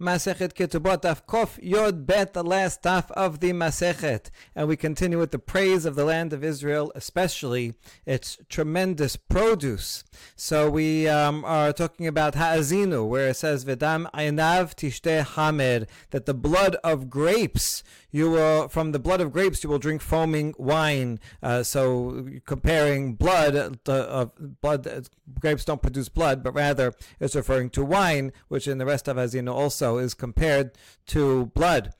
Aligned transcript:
Masechet 0.00 0.54
Ketubot 0.54 1.02
Daf 1.02 1.24
Kof 1.24 1.56
Yod 1.62 2.04
Bet, 2.04 2.32
the 2.32 2.42
last 2.42 2.82
daf 2.82 3.12
of 3.12 3.38
the 3.38 3.52
Masechet, 3.52 4.28
and 4.56 4.66
we 4.66 4.76
continue 4.76 5.20
with 5.20 5.30
the 5.30 5.38
praise 5.38 5.84
of 5.84 5.94
the 5.94 6.04
land 6.04 6.32
of 6.32 6.42
Israel, 6.42 6.90
especially 6.96 7.74
its 8.04 8.36
tremendous 8.48 9.14
produce. 9.14 10.02
So 10.34 10.68
we 10.68 11.06
um, 11.06 11.44
are 11.44 11.72
talking 11.72 12.08
about 12.08 12.34
Ha'azinu, 12.34 13.06
where 13.06 13.28
it 13.28 13.36
says 13.36 13.64
Vedam 13.64 14.10
Einav 14.10 14.74
Tishte 14.74 15.24
Hamed, 15.36 15.86
that 16.10 16.26
the 16.26 16.34
blood 16.34 16.74
of 16.82 17.08
grapes 17.08 17.84
you 18.14 18.30
will 18.30 18.68
from 18.68 18.92
the 18.92 19.00
blood 19.00 19.20
of 19.20 19.32
grapes 19.32 19.64
you 19.64 19.68
will 19.68 19.80
drink 19.80 20.00
foaming 20.00 20.54
wine. 20.56 21.18
Uh, 21.42 21.64
so 21.64 22.24
comparing 22.46 23.14
blood 23.14 23.80
uh, 23.88 24.26
blood 24.38 25.08
grapes 25.40 25.64
don't 25.64 25.82
produce 25.82 26.08
blood, 26.08 26.44
but 26.44 26.54
rather 26.54 26.94
it's 27.18 27.34
referring 27.34 27.70
to 27.70 27.84
wine, 27.84 28.32
which 28.46 28.68
in 28.68 28.78
the 28.78 28.86
rest 28.86 29.08
of 29.08 29.16
Azino 29.16 29.52
also 29.52 29.98
is 29.98 30.14
compared 30.14 30.70
to 31.08 31.46
blood. 31.56 31.92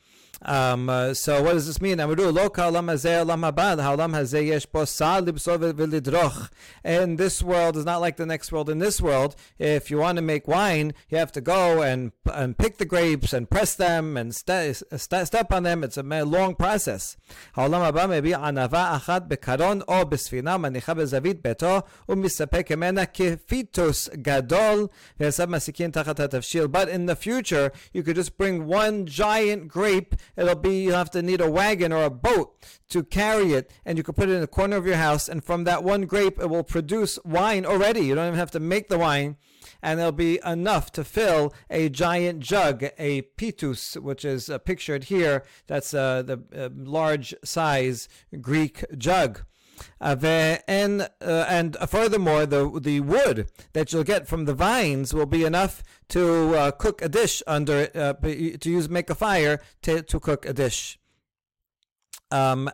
Um, 0.43 0.88
uh, 0.88 1.15
so 1.15 1.43
what 1.43 1.52
does 1.52 1.66
this 1.66 1.80
mean? 1.80 2.01
Amru 2.01 2.30
lo 2.30 2.48
hazeh 2.48 3.24
olam 3.24 3.51
habad 3.51 3.80
ha'olam 3.80 4.12
hazeh 4.12 4.47
yesh 4.47 4.66
bo 4.66 4.83
v'lidroch. 4.83 6.51
And 6.83 7.19
this 7.19 7.43
world 7.43 7.77
is 7.77 7.84
not 7.84 8.01
like 8.01 8.16
the 8.16 8.27
next 8.27 8.52
world. 8.52 8.69
In 8.69 8.79
this 8.79 9.01
world, 9.01 9.37
if 9.59 9.91
you 9.91 9.98
want 9.98 10.16
to 10.16 10.23
make 10.23 10.47
wine, 10.48 10.95
you 11.09 11.19
have 11.19 11.33
to 11.33 11.41
go 11.41 11.83
and 11.83 12.12
and 12.33 12.57
pick 12.57 12.79
the 12.79 12.84
grapes 12.84 13.33
and 13.33 13.48
press 13.48 13.74
them 13.74 14.16
and 14.16 14.34
st- 14.34 14.83
st- 14.97 15.27
step 15.27 15.52
on 15.52 15.62
them. 15.62 15.84
It's 15.84 15.97
a 15.97 16.02
long 16.02 16.55
process. 16.55 17.16
Ha'olam 17.55 17.91
haba 17.91 18.09
anava 18.09 19.01
achat 19.01 19.29
bekaron 19.29 19.82
o 19.88 20.05
besfina 20.05 20.59
manicha 20.59 20.95
bezavit 20.95 21.43
beto 21.43 21.85
u'misapek 22.09 22.69
emena 22.69 23.07
kefitos 23.07 24.23
gadol 24.23 24.91
masikin 25.21 25.93
tachat 25.93 26.19
ha'tavshil. 26.19 26.71
But 26.71 26.88
in 26.88 27.07
the 27.07 27.16
future, 27.16 27.73
you 27.93 28.02
could 28.02 28.16
just 28.16 28.37
bring 28.37 28.66
one 28.66 29.07
giant 29.07 29.69
grape 29.69 30.15
It'll 30.37 30.55
be 30.55 30.84
you'll 30.84 30.96
have 30.96 31.10
to 31.10 31.23
need 31.23 31.41
a 31.41 31.51
wagon 31.51 31.93
or 31.93 32.04
a 32.04 32.10
boat 32.10 32.65
to 32.90 33.02
carry 33.02 33.52
it, 33.52 33.71
and 33.85 33.99
you 33.99 34.04
can 34.04 34.15
put 34.15 34.29
it 34.29 34.35
in 34.35 34.40
the 34.40 34.46
corner 34.46 34.76
of 34.76 34.87
your 34.87 34.96
house. 34.96 35.29
And 35.29 35.45
from 35.45 35.65
that 35.65 35.85
one 35.85 36.07
grape, 36.07 36.38
it 36.40 36.51
will 36.51 36.65
produce 36.65 37.18
wine 37.24 37.65
already. 37.65 38.01
You 38.01 38.15
don't 38.15 38.29
even 38.29 38.38
have 38.38 38.51
to 38.52 38.60
make 38.60 38.88
the 38.88 38.99
wine, 38.99 39.37
and 39.82 39.99
there'll 39.99 40.12
be 40.12 40.40
enough 40.45 40.93
to 40.93 41.04
fill 41.04 41.54
a 41.71 41.88
giant 41.88 42.40
jug, 42.40 42.84
a 42.99 43.23
pitus, 43.23 43.95
which 43.96 44.24
is 44.24 44.49
uh, 44.49 44.59
pictured 44.59 45.04
here. 45.04 45.45
That's 45.66 45.95
uh, 45.95 46.23
the 46.23 46.43
uh, 46.56 46.68
large 46.74 47.34
size 47.45 48.09
Greek 48.40 48.84
jug. 48.96 49.43
Uh, 50.01 50.17
and 50.69 51.03
uh, 51.21 51.47
and 51.49 51.77
furthermore, 51.89 52.47
the 52.47 52.80
the 52.80 53.01
wood 53.01 53.49
that 53.73 53.93
you'll 53.93 54.05
get 54.05 54.27
from 54.27 54.45
the 54.45 54.55
vines 54.55 55.15
will 55.15 55.27
be 55.27 55.45
enough 55.45 55.83
to 56.09 56.55
uh, 56.55 56.71
cook 56.71 57.03
a 57.03 57.09
dish 57.09 57.43
under 57.47 57.89
uh, 57.95 58.13
to 58.15 58.71
use 58.71 58.89
make 58.89 59.11
a 59.11 59.15
fire 59.15 59.61
to, 59.83 60.02
to 60.02 60.21
cook 60.21 60.47
a 60.47 60.52
dish. 60.52 60.99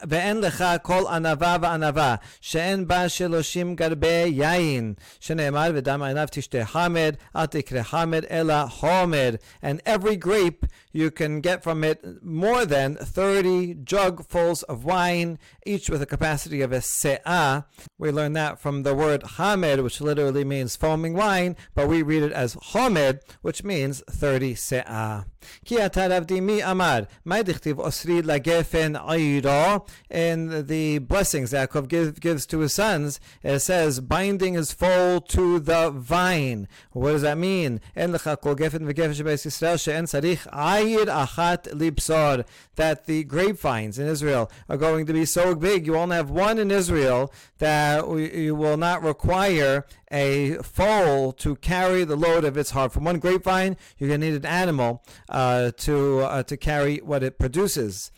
ואין 0.09 0.41
לך 0.41 0.65
כל 0.81 1.03
ענווה 1.09 1.57
וענווה, 1.61 2.15
שאין 2.41 2.87
בה 2.87 3.09
שלושים 3.09 3.75
גרבי 3.75 4.07
יין, 4.27 4.93
שנאמר, 5.19 5.71
ודם 5.75 6.01
עיניו 6.01 6.27
תשתה 6.31 6.65
חמד, 6.65 7.15
אל 7.35 7.45
תקרא 7.45 7.83
חמד, 7.83 8.23
אלא 8.29 8.65
חומר. 8.67 9.29
And 9.63 9.79
every 9.85 10.17
grape 10.17 10.65
you 10.93 11.09
can 11.09 11.41
get 11.41 11.63
from 11.63 11.83
it 11.83 12.03
more 12.21 12.65
than 12.65 12.95
30 12.95 13.75
jugfuls 13.83 14.63
of 14.63 14.83
wine, 14.83 15.37
each 15.65 15.89
with 15.89 16.01
a 16.01 16.05
capacity 16.05 16.61
of 16.61 16.73
a 16.73 16.81
se'ah. 16.81 17.63
We 17.97 18.11
learn 18.11 18.33
that 18.33 18.59
from 18.59 18.83
the 18.83 18.93
word 18.93 19.23
hamed, 19.37 19.79
which 19.81 20.01
literally 20.01 20.43
means 20.43 20.75
foaming 20.75 21.13
wine, 21.13 21.55
but 21.73 21.87
we 21.87 22.01
read 22.01 22.23
it 22.23 22.33
as 22.33 22.57
homed, 22.61 23.19
which 23.41 23.63
means 23.63 24.03
30 24.09 24.55
se'ah. 24.55 25.25
כי 25.65 25.85
אתה 25.85 26.07
רבדי 26.09 26.39
מי 26.39 26.71
אמר, 26.71 26.99
מה 27.25 27.41
דכתיב 27.43 27.79
אוסרי 27.79 28.21
לגפן 28.21 28.93
עירו? 29.07 29.79
In 30.11 30.67
the 30.67 30.99
blessings 30.99 31.53
Yaakov 31.53 31.87
give, 31.87 32.19
gives 32.19 32.45
to 32.45 32.59
his 32.59 32.73
sons, 32.73 33.19
it 33.43 33.59
says, 33.59 33.99
binding 33.99 34.53
his 34.53 34.71
foal 34.71 35.21
to 35.21 35.59
the 35.59 35.91
vine. 35.91 36.67
What 36.91 37.11
does 37.11 37.21
that 37.21 37.37
mean? 37.37 37.79
אין 37.95 38.11
לך 38.11 38.29
כל 38.41 38.53
גפן 38.55 38.87
וגפן 38.87 39.13
שבארץ 39.13 39.45
ישראל 39.45 39.77
שאין 39.77 40.05
צריך 40.05 40.47
עיר 40.51 41.23
אחת 41.23 41.67
לבשור. 41.71 42.35
That 42.75 43.05
the 43.05 43.23
grapevines 43.23 43.99
in 43.99 44.07
Israel 44.07 44.49
are 44.69 44.77
going 44.77 45.05
to 45.05 45.13
be 45.13 45.25
so 45.25 45.55
big, 45.55 45.87
you 45.87 45.95
only 45.95 46.17
have 46.17 46.29
one 46.29 46.57
in 46.59 46.71
Israel, 46.71 47.31
that 47.59 48.03
you 48.45 48.55
will 48.55 48.77
not 48.77 49.01
require 49.03 49.85
a 50.10 50.56
foal 50.62 51.32
to 51.32 51.56
carry 51.56 52.04
the 52.04 52.16
load 52.16 52.44
of 52.44 52.56
its 52.56 52.70
heart. 52.70 52.92
From 52.92 53.04
one 53.04 53.18
grapevine, 53.18 53.76
you're 53.98 54.08
going 54.08 54.20
to 54.20 54.30
need 54.30 54.36
an 54.36 54.46
animal 54.46 55.04
uh, 55.28 55.70
to 55.78 56.20
uh, 56.20 56.42
to 56.44 56.56
carry 56.56 56.98
what 56.98 57.22
it 57.22 57.38
produces. 57.38 58.10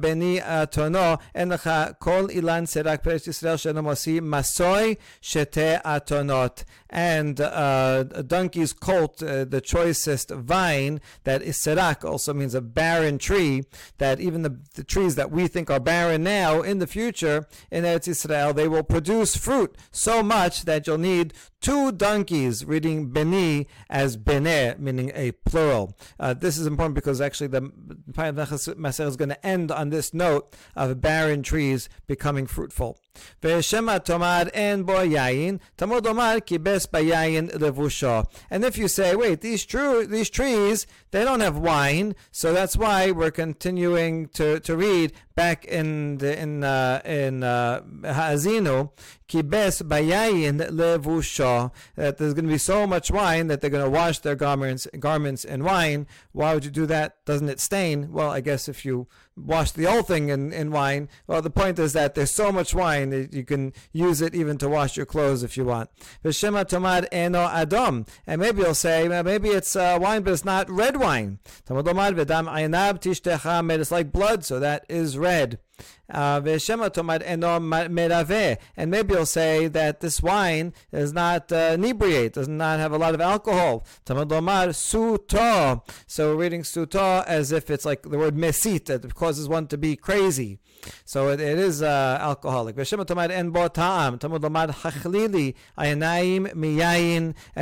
beni 0.00 0.40
atonot. 5.84 6.64
And 6.92 7.40
uh, 7.40 8.04
a 8.10 8.22
donkey's 8.22 8.72
colt, 8.72 9.22
uh, 9.22 9.44
the 9.44 9.60
choicest 9.60 10.30
vine, 10.30 11.00
that 11.24 11.40
is 11.42 11.56
serak, 11.58 12.04
also 12.04 12.34
means 12.34 12.54
a 12.54 12.60
barren 12.60 13.18
tree, 13.18 13.62
that 13.98 14.20
even 14.20 14.42
the, 14.42 14.58
the 14.74 14.82
trees 14.82 15.14
that 15.14 15.30
we 15.30 15.46
think 15.46 15.70
are 15.70 15.78
barren 15.78 16.24
now, 16.24 16.62
in 16.62 16.78
the 16.78 16.88
future, 16.88 17.46
in 17.70 17.84
Eretz 17.84 18.08
Israel, 18.08 18.52
they 18.52 18.66
will 18.66 18.82
produce 18.82 19.36
fruit 19.36 19.76
so 19.92 20.22
much 20.22 20.64
that 20.70 20.86
you'll 20.86 20.98
need 20.98 21.34
two 21.60 21.92
donkeys 21.92 22.64
reading 22.64 23.10
Beni 23.10 23.66
as 23.88 24.16
Bene, 24.16 24.74
meaning 24.78 25.12
a 25.14 25.32
plural. 25.32 25.96
Uh, 26.18 26.34
this 26.34 26.56
is 26.56 26.66
important 26.66 26.94
because 26.94 27.20
actually 27.20 27.48
the 27.48 27.60
Maser 27.62 29.06
is 29.06 29.16
going 29.16 29.28
to 29.28 29.46
end 29.46 29.70
on 29.70 29.90
this 29.90 30.14
note 30.14 30.56
of 30.74 31.00
barren 31.00 31.42
trees 31.42 31.88
becoming 32.06 32.46
fruitful. 32.46 32.98
And 33.42 33.60
if 38.64 38.78
you 38.78 38.88
say, 38.88 39.16
wait, 39.16 39.40
these, 39.40 39.66
these 39.66 40.30
trees, 40.30 40.86
they 41.10 41.24
don't 41.24 41.40
have 41.40 41.58
wine, 41.58 42.14
so 42.30 42.52
that's 42.52 42.76
why 42.76 43.10
we're 43.10 43.32
continuing 43.32 44.28
to, 44.28 44.60
to 44.60 44.76
read 44.76 45.12
back 45.34 45.64
in 45.64 46.18
the, 46.18 46.38
in 46.38 46.62
uh, 46.62 47.00
in 47.04 47.42
uh, 47.42 47.80
Ha'azinu. 48.04 48.90
kibes 49.30 49.82
bayayin 49.90 50.58
levusha 50.78 51.49
that 51.96 52.18
there's 52.18 52.34
going 52.34 52.46
to 52.46 52.50
be 52.50 52.58
so 52.58 52.86
much 52.86 53.10
wine 53.10 53.46
that 53.48 53.60
they're 53.60 53.70
going 53.70 53.84
to 53.84 53.90
wash 53.90 54.18
their 54.20 54.36
garments 54.36 54.86
garments 54.98 55.44
in 55.44 55.64
wine. 55.64 56.06
Why 56.32 56.54
would 56.54 56.64
you 56.64 56.70
do 56.70 56.86
that? 56.86 57.24
Doesn't 57.24 57.48
it 57.48 57.60
stain? 57.60 58.12
Well, 58.12 58.30
I 58.30 58.40
guess 58.40 58.68
if 58.68 58.84
you 58.84 59.06
wash 59.46 59.72
the 59.72 59.84
whole 59.84 60.02
thing 60.02 60.28
in, 60.28 60.52
in 60.52 60.70
wine. 60.70 61.08
Well, 61.26 61.42
the 61.42 61.50
point 61.50 61.78
is 61.78 61.92
that 61.92 62.14
there's 62.14 62.30
so 62.30 62.52
much 62.52 62.74
wine 62.74 63.10
that 63.10 63.32
you 63.32 63.44
can 63.44 63.72
use 63.92 64.20
it 64.20 64.34
even 64.34 64.58
to 64.58 64.68
wash 64.68 64.96
your 64.96 65.06
clothes 65.06 65.42
if 65.42 65.56
you 65.56 65.64
want. 65.64 65.90
V'shema 66.24 66.64
tomad 66.64 67.06
eno 67.12 67.46
adom. 67.46 68.06
And 68.26 68.40
maybe 68.40 68.62
you'll 68.62 68.74
say, 68.74 69.08
maybe 69.08 69.48
it's 69.50 69.74
uh, 69.76 69.98
wine, 70.00 70.22
but 70.22 70.32
it's 70.32 70.44
not 70.44 70.70
red 70.70 70.96
wine. 70.96 71.38
Tamad 71.66 71.84
omad 71.84 72.14
v'dam 72.14 72.48
aynab 72.48 73.00
tishtecha 73.00 73.80
it's 73.80 73.90
like 73.90 74.12
blood, 74.12 74.44
so 74.44 74.60
that 74.60 74.84
is 74.88 75.16
red. 75.16 75.58
And 76.10 76.44
maybe 78.90 79.14
you'll 79.14 79.26
say 79.26 79.68
that 79.68 80.00
this 80.00 80.22
wine 80.22 80.72
is 80.92 81.12
not 81.12 81.52
uh, 81.52 81.72
inebriate, 81.74 82.32
does 82.32 82.48
not 82.48 82.78
have 82.78 82.92
a 82.92 82.98
lot 82.98 83.14
of 83.14 83.20
alcohol. 83.20 83.84
So 84.04 84.14
we're 86.28 86.34
reading 86.34 86.62
suto 86.62 87.24
as 87.26 87.52
if 87.52 87.70
it's 87.70 87.84
like 87.84 88.02
the 88.02 88.18
word 88.18 88.36
mesit, 88.36 88.86
that 88.86 89.14
causes 89.14 89.48
one 89.48 89.66
to 89.68 89.78
be 89.78 89.94
crazy. 89.96 90.58
So 91.04 91.28
it, 91.28 91.40
it 91.40 91.58
is 91.58 91.82
uh, 91.82 92.18
alcoholic. 92.20 92.76
And 92.76 92.86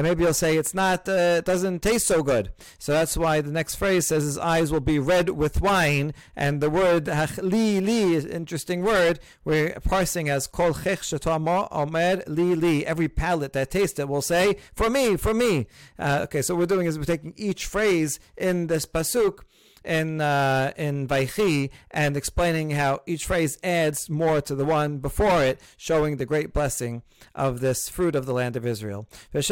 maybe 0.05 0.23
you'll 0.23 0.35
say 0.35 0.57
it's 0.57 0.75
not, 0.75 1.09
uh, 1.09 1.13
it 1.13 1.45
doesn't 1.45 1.83
taste 1.83 2.07
so 2.07 2.23
good. 2.23 2.53
So 2.79 2.93
that's 2.93 3.17
why 3.17 3.41
the 3.41 3.51
next 3.51 3.77
phrase 3.77 4.07
says 4.07 4.25
his 4.25 4.39
eyes 4.39 4.73
will 4.73 4.81
be 4.81 4.99
red 4.99 5.31
with 5.31 5.61
wine. 5.61 6.15
And 6.37 6.61
the 6.61 6.71
word 6.71 7.07
hachlili 7.07 8.13
is 8.13 8.25
interesting 8.25 8.83
word. 8.83 9.21
We're 9.45 9.79
parsing 9.81 10.29
as 10.29 10.47
kol 10.47 10.75
chech 10.75 11.69
omer 11.71 12.23
li 12.27 12.55
li. 12.55 12.87
Every 12.87 13.09
palate 13.09 13.53
that 13.55 13.71
tastes 13.71 13.99
it 13.99 14.09
will 14.09 14.23
say, 14.23 14.57
for 14.75 14.91
me, 14.91 15.17
for 15.17 15.35
me. 15.35 15.67
Uh, 15.99 16.21
okay, 16.25 16.43
so 16.43 16.55
what 16.55 16.61
we're 16.61 16.67
doing 16.67 16.87
is 16.87 16.99
we're 16.99 17.05
taking 17.05 17.35
each 17.37 17.67
phrase 17.67 18.21
in 18.37 18.69
this 18.69 18.87
pasuk 18.87 19.41
in 19.85 20.21
uh, 20.21 20.73
in 20.77 21.07
Vaychi 21.09 21.71
and 21.91 22.17
explaining 22.17 22.71
how 22.71 23.01
each 23.07 23.27
phrase 23.27 23.59
adds 23.63 24.09
more 24.11 24.41
to 24.41 24.55
the 24.55 24.65
one 24.65 24.99
before 24.99 25.43
it, 25.43 25.61
showing 25.77 26.17
the 26.17 26.27
great 26.27 26.53
blessing 26.53 27.03
of 27.35 27.61
this 27.61 27.89
fruit 27.89 28.15
of 28.15 28.27
the 28.27 28.33
land 28.33 28.57
of 28.57 28.67
Israel. 28.67 29.09
And 29.33 29.43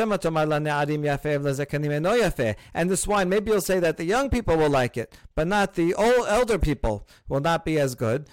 this 2.91 3.07
wine, 3.07 3.29
maybe 3.29 3.51
you'll 3.51 3.61
say 3.61 3.81
that 3.81 3.97
the 3.97 4.05
young 4.05 4.31
people 4.31 4.57
will 4.57 4.71
like 4.71 4.97
it, 4.97 5.13
but 5.35 5.47
not 5.47 5.75
the 5.75 5.95
old 5.95 6.27
elder 6.29 6.59
people 6.59 7.07
will 7.29 7.41
not 7.41 7.65
be 7.65 7.79
as 7.79 7.95
good. 7.95 8.29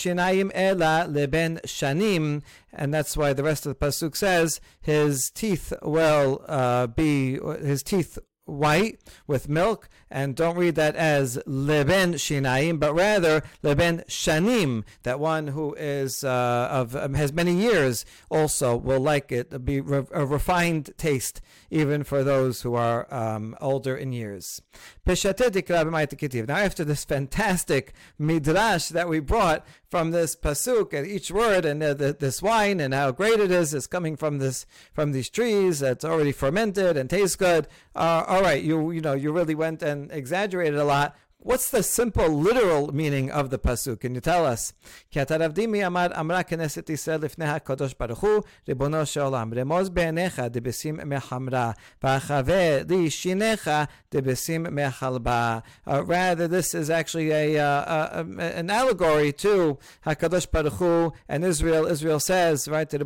Shinaim 0.00 0.50
leben 1.12 1.60
shinaim 1.64 2.00
shanim. 2.00 2.42
And 2.72 2.92
that's 2.92 3.16
why 3.16 3.32
the 3.32 3.42
rest 3.42 3.66
of 3.66 3.78
the 3.78 3.86
pasuk 3.86 4.16
says 4.16 4.60
his 4.80 5.30
teeth 5.30 5.72
will 5.82 6.44
uh, 6.48 6.86
be 6.86 7.38
his 7.60 7.82
teeth 7.82 8.18
white 8.50 9.00
with 9.26 9.48
milk, 9.48 9.88
and 10.10 10.34
don't 10.34 10.56
read 10.56 10.74
that 10.76 10.96
as 10.96 11.38
leben 11.46 12.14
shinaim, 12.14 12.80
but 12.80 12.94
rather 12.94 13.42
leben 13.62 14.02
shanim, 14.08 14.84
that 15.02 15.20
one 15.20 15.48
who 15.48 15.74
is 15.74 16.24
uh, 16.24 16.68
of 16.70 16.96
um, 16.96 17.14
has 17.14 17.32
many 17.32 17.54
years 17.54 18.04
also 18.30 18.76
will 18.76 19.00
like 19.00 19.30
it, 19.30 19.50
It'll 19.50 19.58
be 19.58 19.80
re- 19.80 20.06
a 20.12 20.24
refined 20.24 20.92
taste, 20.96 21.40
even 21.70 22.04
for 22.04 22.22
those 22.22 22.62
who 22.62 22.74
are 22.74 23.12
um, 23.12 23.56
older 23.60 23.96
in 23.96 24.12
years. 24.12 24.62
Now, 25.06 25.14
after 26.56 26.84
this 26.84 27.04
fantastic 27.04 27.92
midrash 28.18 28.88
that 28.88 29.08
we 29.08 29.20
brought 29.20 29.66
from 29.90 30.12
this 30.12 30.36
pasuk 30.36 30.92
and 30.92 31.04
each 31.06 31.32
word 31.32 31.64
and 31.64 31.82
uh, 31.82 31.94
the, 31.94 32.12
this 32.12 32.40
wine 32.40 32.78
and 32.78 32.94
how 32.94 33.10
great 33.10 33.40
it 33.40 33.50
is 33.50 33.74
is 33.74 33.88
coming 33.88 34.16
from 34.16 34.38
this 34.38 34.64
from 34.92 35.10
these 35.10 35.28
trees 35.28 35.80
that's 35.80 36.04
already 36.04 36.30
fermented 36.30 36.96
and 36.96 37.10
tastes 37.10 37.34
good. 37.34 37.66
Uh, 37.96 38.24
all 38.28 38.40
right, 38.40 38.62
you 38.62 38.92
you 38.92 39.00
know 39.00 39.14
you 39.14 39.32
really 39.32 39.56
went 39.56 39.82
and 39.82 39.99
exaggerated 40.10 40.78
a 40.78 40.84
lot. 40.84 41.16
What's 41.42 41.70
the 41.70 41.82
simple 41.82 42.28
literal 42.28 42.92
meaning 42.92 43.30
of 43.30 43.48
the 43.48 43.58
pasuk? 43.58 44.00
Can 44.00 44.14
you 44.14 44.20
tell 44.20 44.44
us? 44.44 44.74
Uh, 45.16 45.24
rather, 56.04 56.46
this 56.46 56.74
is 56.74 56.90
actually 56.90 57.30
a, 57.30 57.58
uh, 57.58 58.22
a, 58.22 58.42
an 58.42 58.68
allegory 58.68 59.32
to 59.32 59.78
Hakadosh 60.04 60.50
Baruch 60.50 60.74
Hu 60.74 61.14
and 61.26 61.42
Israel. 61.42 61.86
Israel 61.86 62.20
says, 62.20 62.68
right 62.68 62.90
try 62.90 63.00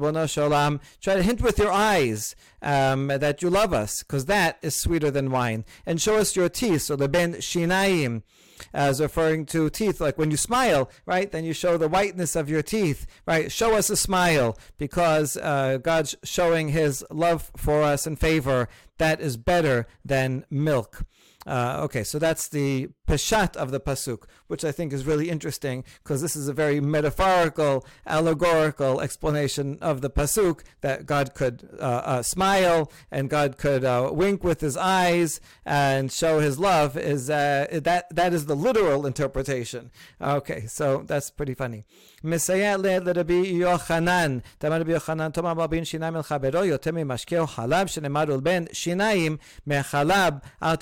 to 1.15 1.23
hint 1.23 1.41
with 1.41 1.59
your 1.59 1.71
eyes 1.71 2.35
um, 2.63 3.07
that 3.07 3.43
you 3.43 3.51
love 3.51 3.73
us, 3.73 4.03
because 4.03 4.25
that 4.25 4.59
is 4.61 4.75
sweeter 4.75 5.13
than 5.13 5.31
wine, 5.31 5.65
and 5.87 6.03
show 6.03 6.17
us 6.17 6.35
your 6.35 6.49
teeth. 6.49 6.83
So 6.83 6.97
the 6.97 7.09
ben 7.09 7.35
shinayim 7.35 8.24
as 8.73 9.01
referring 9.01 9.47
to 9.47 9.71
teeth, 9.71 10.01
like 10.01 10.19
when 10.19 10.31
you 10.31 10.37
smile, 10.37 10.91
right? 11.07 11.31
Then 11.31 11.45
you 11.45 11.53
show 11.53 11.77
the 11.77 11.89
whiteness 11.89 12.37
of 12.37 12.49
your 12.49 12.63
teeth, 12.63 13.07
right? 13.27 13.51
Show 13.51 13.75
us 13.75 13.91
a 13.91 13.97
smile, 13.97 14.59
because 14.79 15.37
uh, 15.37 15.79
God's 15.83 16.17
showing 16.25 16.69
His 16.69 17.05
love 17.11 17.51
for 17.57 17.83
us 17.83 18.07
and 18.07 18.19
favor. 18.19 18.69
That 18.99 19.21
is 19.21 19.37
better 19.37 19.87
than 20.05 20.45
milk. 20.51 21.05
Uh, 21.47 21.81
okay, 21.83 22.05
so 22.05 22.19
that's 22.19 22.49
the 22.49 22.89
peshat 23.08 23.56
of 23.56 23.72
the 23.72 23.80
pasuk, 23.80 24.24
which 24.48 24.64
I 24.64 24.72
think 24.72 24.94
is 24.94 25.06
really 25.06 25.30
interesting 25.30 25.84
because 26.04 26.22
this 26.22 26.36
is 26.36 26.48
a 26.48 26.54
very 26.54 26.80
metaphorical, 26.80 27.86
allegorical 28.06 29.02
explanation 29.02 29.78
of 29.82 30.02
the 30.02 30.10
pasuk 30.10 30.62
that 30.82 31.06
God 31.06 31.34
could 31.34 31.68
uh, 31.80 31.84
uh, 31.84 32.24
smile 32.24 32.92
and 33.12 33.30
God 33.30 33.58
could 33.58 33.84
uh, 33.84 34.10
wink 34.12 34.44
with 34.44 34.62
His 34.62 34.78
eyes 34.78 35.42
and 35.66 36.12
show 36.12 36.40
His 36.40 36.60
love. 36.60 36.98
Is 36.98 37.30
uh, 37.30 37.80
that 37.84 38.16
that 38.16 38.34
is 38.34 38.46
the 38.46 38.56
literal 38.56 39.06
interpretation? 39.06 39.92
Okay, 40.22 40.66
so 40.68 41.04
that's 41.06 41.30
pretty 41.30 41.56
funny. 41.56 41.86
מסייע 42.24 42.78
לרבי 42.78 43.34
יוחנן, 43.34 44.40
תאמר 44.58 44.82
רבי 44.82 44.92
יוחנן, 44.92 45.32
תאמר 45.32 45.54
בבין 45.54 45.86
שיניים 45.86 46.16
אל 46.16 46.22
חברו, 46.22 46.64
יותר 46.64 46.92
ממשקהו 46.94 47.48
חלב, 47.48 47.88
שנאמר 47.88 48.24
ולבן 48.28 48.64
שיניים 48.72 49.38
מהחלב, 49.66 50.34
אל 50.64 50.76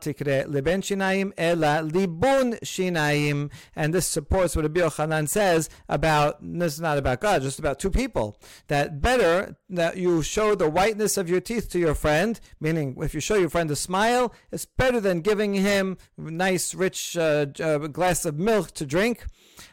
תקרא 0.00 0.40
לבן 0.46 0.82
שיניים 0.82 1.19
ela 1.37 1.81
libun 1.83 2.59
shinaim. 2.61 3.51
And 3.75 3.93
this 3.93 4.07
supports 4.07 4.55
what 4.55 4.63
Rabbi 4.63 4.81
Yochanan 4.81 5.27
says 5.27 5.69
about, 5.87 6.37
this 6.41 6.73
is 6.73 6.81
not 6.81 6.97
about 6.97 7.21
God, 7.21 7.41
just 7.41 7.59
about 7.59 7.79
two 7.79 7.91
people. 7.91 8.37
That 8.67 9.01
better 9.01 9.57
that 9.69 9.97
you 9.97 10.21
show 10.21 10.55
the 10.55 10.69
whiteness 10.69 11.17
of 11.17 11.29
your 11.29 11.41
teeth 11.41 11.69
to 11.71 11.79
your 11.79 11.95
friend, 11.95 12.39
meaning 12.59 12.95
if 12.99 13.13
you 13.13 13.21
show 13.21 13.35
your 13.35 13.49
friend 13.49 13.69
a 13.71 13.75
smile, 13.75 14.33
it's 14.51 14.65
better 14.65 14.99
than 14.99 15.21
giving 15.21 15.53
him 15.53 15.97
nice, 16.17 16.73
rich 16.73 17.17
uh, 17.17 17.45
uh, 17.59 17.77
glass 17.87 18.25
of 18.25 18.37
milk 18.37 18.71
to 18.71 18.85
drink 18.85 19.25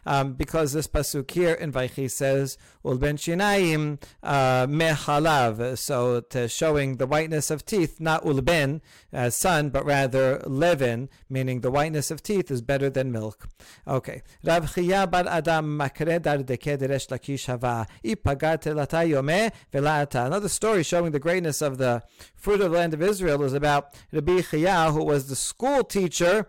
um, 0.07 0.35
because 0.35 0.73
this 0.73 0.87
pasuk 0.87 1.31
here 1.31 1.55
in 1.55 1.73
Vaychi 1.73 2.11
says 2.11 2.59
ulben 2.85 3.17
shinayim 3.17 4.01
uh, 4.23 4.67
mehalav, 4.67 5.77
so 5.79 6.21
to 6.21 6.49
showing 6.49 6.97
the 6.97 7.07
whiteness 7.07 7.51
of 7.51 7.65
teeth, 7.65 8.01
not 8.01 8.25
ulben 8.25 8.81
as 9.13 9.37
son, 9.37 9.71
but 9.71 9.85
rather 9.85 10.43
levin, 10.47 11.09
meaning 11.29 11.61
the 11.61 11.71
whiteness 11.71 12.11
of 12.11 12.23
teeth 12.23 12.51
is 12.51 12.63
better 12.63 12.91
than 12.91 13.13
milk. 13.13 13.49
Okay, 13.87 14.23
Rav 14.45 14.75
Chia 14.75 15.07
bar 15.07 15.27
Adda 15.27 15.61
makre 15.63 16.21
dar 16.21 16.39
deke 16.39 16.79
deresh 16.79 17.09
lakish 17.09 17.47
hava 17.47 17.87
ipagat 18.05 18.65
yome 18.65 19.53
velata. 19.73 20.27
Another 20.27 20.49
story 20.49 20.83
showing 20.83 21.13
the 21.13 21.19
greatness 21.19 21.63
of 21.63 21.79
the 21.79 22.03
fruit 22.35 22.61
of 22.61 22.71
the 22.71 22.79
land 22.79 22.95
of 22.95 23.03
Israel 23.03 23.43
is 23.43 23.53
about 23.53 23.95
Rabbi 24.13 24.41
Chia, 24.41 24.93
who 24.93 25.05
was 25.05 25.29
the 25.29 25.37
school 25.37 25.85
teacher 25.85 26.49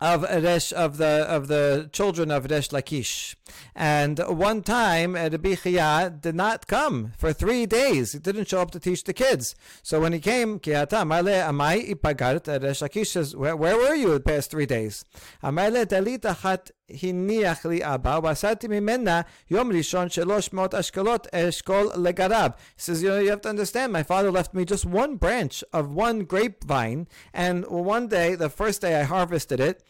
of 0.00 0.22
Resh 0.22 0.72
of 0.72 0.98
the 0.98 1.26
of 1.28 1.48
the 1.48 1.88
children 1.92 2.30
of 2.30 2.50
Resh 2.50 2.68
Lakish. 2.68 3.34
And 3.74 4.18
one 4.18 4.62
time 4.62 5.16
uh, 5.16 5.28
Rabbi 5.30 5.54
Chia 5.54 6.14
did 6.20 6.34
not 6.34 6.66
come 6.66 7.12
for 7.18 7.32
three 7.32 7.66
days. 7.66 8.12
He 8.12 8.18
didn't 8.18 8.48
show 8.48 8.60
up 8.60 8.70
to 8.72 8.80
teach 8.80 9.04
the 9.04 9.12
kids. 9.12 9.54
So 9.82 10.00
when 10.00 10.12
he 10.12 10.20
came, 10.20 10.60
Kiata 10.60 11.02
Amale 11.02 11.46
Amai 11.46 11.94
Ipagart 11.94 12.48
uh, 12.48 12.64
Resh 12.64 12.80
Lakish 12.80 13.08
says, 13.08 13.34
where, 13.34 13.56
where 13.56 13.76
were 13.76 13.94
you 13.94 14.12
the 14.14 14.20
past 14.20 14.50
three 14.50 14.66
days? 14.66 15.04
Amale 15.42 15.86
Dalita 15.86 16.36
Hat 16.36 16.70
הניח 17.03 17.65
לי 17.65 17.79
אבא, 17.83 18.19
ועשיתי 18.23 18.67
ממנה 18.67 19.21
יום 19.51 19.71
ראשון 19.71 20.09
שלוש 20.09 20.53
מאות 20.53 20.75
אשכולות 20.75 21.27
אשכול 21.35 21.91
לגרב. 21.95 22.51
He 22.77 22.81
says, 22.81 23.01
you 23.01 23.09
know, 23.09 23.19
you 23.19 23.29
have 23.29 23.41
to 23.41 23.49
understand, 23.49 23.91
my 23.91 24.03
father 24.03 24.31
left 24.31 24.53
me 24.53 24.65
just 24.65 24.85
one 24.85 25.15
branch 25.15 25.63
of 25.73 25.93
one 25.95 26.23
grapevine, 26.23 27.07
and 27.33 27.65
one 27.67 28.07
day, 28.07 28.35
the 28.35 28.49
first 28.49 28.81
day 28.81 28.99
I 28.99 29.03
harvested 29.03 29.59
it, 29.59 29.83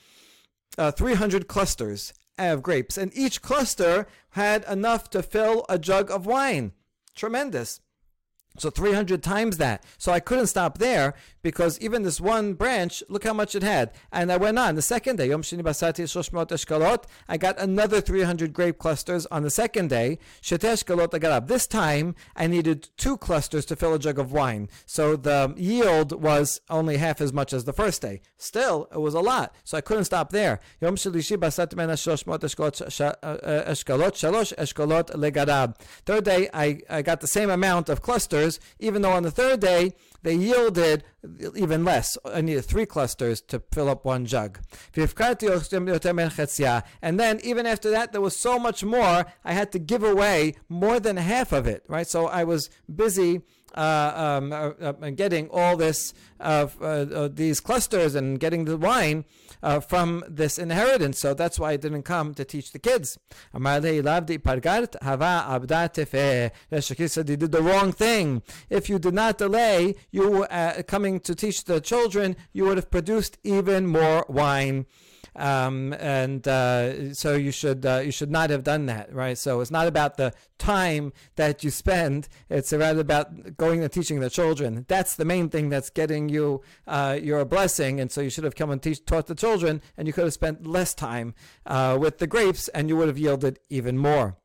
uh, 0.77 0.91
300 0.91 1.47
clusters 1.47 2.13
of 2.37 2.63
grapes, 2.63 2.97
and 2.97 3.11
each 3.15 3.41
cluster 3.41 4.07
had 4.31 4.63
enough 4.65 5.09
to 5.11 5.21
fill 5.21 5.65
a 5.69 5.77
jug 5.77 6.09
of 6.09 6.25
wine. 6.25 6.71
Tremendous. 7.15 7.79
So 8.58 8.70
300 8.70 9.22
times 9.22 9.58
that. 9.58 9.84
So 9.98 10.12
I 10.12 10.20
couldn't 10.20 10.48
stop 10.48 10.78
there 10.78 11.14
because 11.42 11.78
even 11.80 12.02
this 12.02 12.20
one 12.20 12.54
branch, 12.54 13.02
look 13.08 13.24
how 13.24 13.32
much 13.32 13.54
it 13.54 13.62
had. 13.62 13.92
And 14.12 14.32
I 14.32 14.36
went 14.36 14.58
on 14.58 14.74
the 14.74 14.82
second 14.82 15.16
day. 15.16 15.32
I 17.28 17.36
got 17.36 17.58
another 17.58 18.00
300 18.00 18.52
grape 18.52 18.78
clusters 18.78 19.26
on 19.26 19.42
the 19.42 19.50
second 19.50 19.90
day. 19.90 20.18
I 20.50 21.18
got 21.18 21.32
up. 21.32 21.46
This 21.48 21.66
time 21.66 22.14
I 22.36 22.46
needed 22.46 22.88
two 22.96 23.16
clusters 23.16 23.64
to 23.66 23.76
fill 23.76 23.94
a 23.94 23.98
jug 23.98 24.18
of 24.18 24.32
wine. 24.32 24.68
So 24.86 25.16
the 25.16 25.54
yield 25.56 26.22
was 26.22 26.60
only 26.68 26.96
half 26.96 27.20
as 27.20 27.32
much 27.32 27.52
as 27.52 27.64
the 27.64 27.72
first 27.72 28.02
day. 28.02 28.20
Still, 28.36 28.88
it 28.92 28.98
was 28.98 29.14
a 29.14 29.20
lot. 29.20 29.54
So 29.64 29.76
I 29.78 29.80
couldn't 29.80 30.04
stop 30.04 30.30
there. 30.30 30.60
Uh. 35.48 35.72
Third 36.06 36.24
day, 36.24 36.48
I, 36.54 36.80
I 36.88 37.02
got 37.02 37.20
the 37.20 37.26
same 37.26 37.50
amount 37.50 37.88
of 37.88 38.02
clusters 38.02 38.47
even 38.78 39.02
though 39.02 39.12
on 39.12 39.22
the 39.22 39.30
third 39.30 39.60
day 39.60 39.92
they 40.22 40.34
yielded 40.34 41.04
even 41.54 41.84
less. 41.84 42.18
I 42.24 42.40
needed 42.40 42.64
three 42.64 42.86
clusters 42.86 43.40
to 43.42 43.62
fill 43.72 43.88
up 43.88 44.04
one 44.04 44.26
jug. 44.26 44.58
And 47.02 47.20
then 47.20 47.40
even 47.42 47.66
after 47.66 47.90
that, 47.90 48.12
there 48.12 48.20
was 48.20 48.36
so 48.36 48.58
much 48.58 48.84
more, 48.84 49.26
I 49.44 49.52
had 49.52 49.72
to 49.72 49.78
give 49.78 50.02
away 50.02 50.54
more 50.68 50.98
than 51.00 51.16
half 51.16 51.52
of 51.52 51.66
it, 51.66 51.84
right? 51.88 52.06
So 52.06 52.26
I 52.26 52.44
was 52.44 52.70
busy 52.94 53.42
uh, 53.74 54.12
um, 54.40 54.52
uh, 54.52 54.70
uh, 54.80 55.10
getting 55.10 55.48
all 55.50 55.76
this, 55.76 56.14
uh, 56.40 57.28
these 57.32 57.60
clusters 57.60 58.14
and 58.14 58.40
getting 58.40 58.64
the 58.64 58.76
wine 58.76 59.24
uh, 59.62 59.80
from 59.80 60.24
this 60.28 60.58
inheritance. 60.58 61.18
So 61.18 61.34
that's 61.34 61.58
why 61.58 61.72
I 61.72 61.76
didn't 61.76 62.02
come 62.02 62.34
to 62.34 62.44
teach 62.44 62.72
the 62.72 62.78
kids. 62.78 63.18
said 67.08 67.28
he 67.28 67.36
did 67.36 67.52
the 67.52 67.62
wrong 67.62 67.92
thing. 67.92 68.42
If 68.70 68.88
you 68.88 68.98
did 68.98 69.14
not 69.14 69.38
delay, 69.38 69.94
you 70.10 70.44
uh, 70.44 70.82
coming 70.82 71.20
to 71.20 71.34
teach 71.34 71.64
the 71.64 71.80
children, 71.80 72.36
you 72.52 72.64
would 72.64 72.76
have 72.76 72.90
produced 72.90 73.38
even 73.42 73.86
more 73.86 74.24
wine. 74.28 74.86
Um, 75.36 75.92
and 75.94 76.46
uh, 76.46 77.14
so 77.14 77.34
you 77.34 77.52
should 77.52 77.84
uh, 77.86 78.00
you 78.04 78.10
should 78.10 78.30
not 78.30 78.50
have 78.50 78.64
done 78.64 78.86
that, 78.86 79.12
right? 79.12 79.38
So 79.38 79.60
it's 79.60 79.70
not 79.70 79.86
about 79.86 80.16
the 80.16 80.32
time 80.58 81.12
that 81.36 81.62
you 81.62 81.70
spend; 81.70 82.28
it's 82.48 82.72
rather 82.72 83.00
about 83.00 83.56
going 83.56 83.82
and 83.82 83.92
teaching 83.92 84.20
the 84.20 84.30
children. 84.30 84.84
That's 84.88 85.16
the 85.16 85.24
main 85.24 85.48
thing 85.48 85.68
that's 85.68 85.90
getting 85.90 86.28
you 86.28 86.62
uh, 86.86 87.18
your 87.22 87.44
blessing. 87.44 88.00
And 88.00 88.10
so 88.10 88.20
you 88.20 88.30
should 88.30 88.44
have 88.44 88.56
come 88.56 88.70
and 88.70 88.82
teach 88.82 89.04
taught 89.04 89.26
the 89.26 89.34
children, 89.34 89.82
and 89.96 90.06
you 90.06 90.12
could 90.12 90.24
have 90.24 90.34
spent 90.34 90.66
less 90.66 90.94
time 90.94 91.34
uh, 91.66 91.96
with 92.00 92.18
the 92.18 92.26
grapes, 92.26 92.68
and 92.68 92.88
you 92.88 92.96
would 92.96 93.08
have 93.08 93.18
yielded 93.18 93.58
even 93.68 93.98
more. 93.98 94.36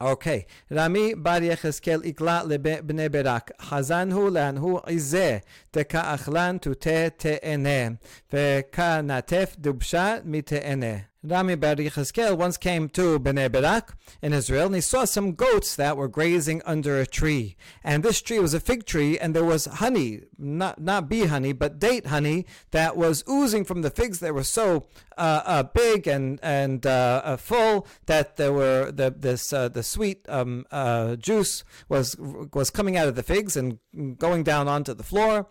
אוקיי, 0.00 0.42
רמי 0.72 1.14
בר 1.14 1.42
יחזקאל 1.42 2.04
יקלע 2.04 2.42
לבני 2.48 3.08
ברק, 3.08 3.50
חזן 3.60 4.12
הוא 4.12 4.30
לן 4.30 4.56
הוא? 4.56 4.80
עזה, 4.86 5.38
תכאכלן 5.70 6.56
תותה 6.60 7.10
תאנה, 7.16 7.94
וכנטף 8.32 9.54
דובשה 9.58 10.16
מתאנה. 10.24 11.11
Rami 11.24 11.54
Bar 11.54 11.76
Yechezkel 11.76 12.36
once 12.36 12.56
came 12.56 12.88
to 12.88 13.20
Bnei 13.20 13.50
Barak 13.50 13.96
in 14.20 14.32
Israel 14.32 14.66
and 14.66 14.74
he 14.74 14.80
saw 14.80 15.04
some 15.04 15.34
goats 15.34 15.76
that 15.76 15.96
were 15.96 16.08
grazing 16.08 16.60
under 16.66 16.98
a 16.98 17.06
tree. 17.06 17.56
And 17.84 18.02
this 18.02 18.20
tree 18.20 18.40
was 18.40 18.54
a 18.54 18.60
fig 18.60 18.86
tree 18.86 19.20
and 19.20 19.32
there 19.32 19.44
was 19.44 19.66
honey, 19.66 20.22
not, 20.36 20.80
not 20.80 21.08
bee 21.08 21.26
honey, 21.26 21.52
but 21.52 21.78
date 21.78 22.06
honey 22.06 22.44
that 22.72 22.96
was 22.96 23.22
oozing 23.30 23.64
from 23.64 23.82
the 23.82 23.90
figs. 23.90 24.18
They 24.18 24.32
were 24.32 24.42
so 24.42 24.88
uh, 25.16 25.42
uh, 25.44 25.62
big 25.62 26.08
and, 26.08 26.40
and 26.42 26.84
uh, 26.86 27.20
uh 27.24 27.36
full 27.36 27.86
that 28.06 28.36
there 28.36 28.52
were 28.52 28.90
the, 28.90 29.14
this, 29.16 29.52
uh, 29.52 29.68
the 29.68 29.84
sweet 29.84 30.28
um, 30.28 30.66
uh, 30.72 31.14
juice 31.14 31.62
was, 31.88 32.16
was 32.18 32.70
coming 32.70 32.96
out 32.96 33.06
of 33.06 33.14
the 33.14 33.22
figs 33.22 33.56
and 33.56 33.78
going 34.18 34.42
down 34.42 34.66
onto 34.66 34.92
the 34.92 35.04
floor. 35.04 35.46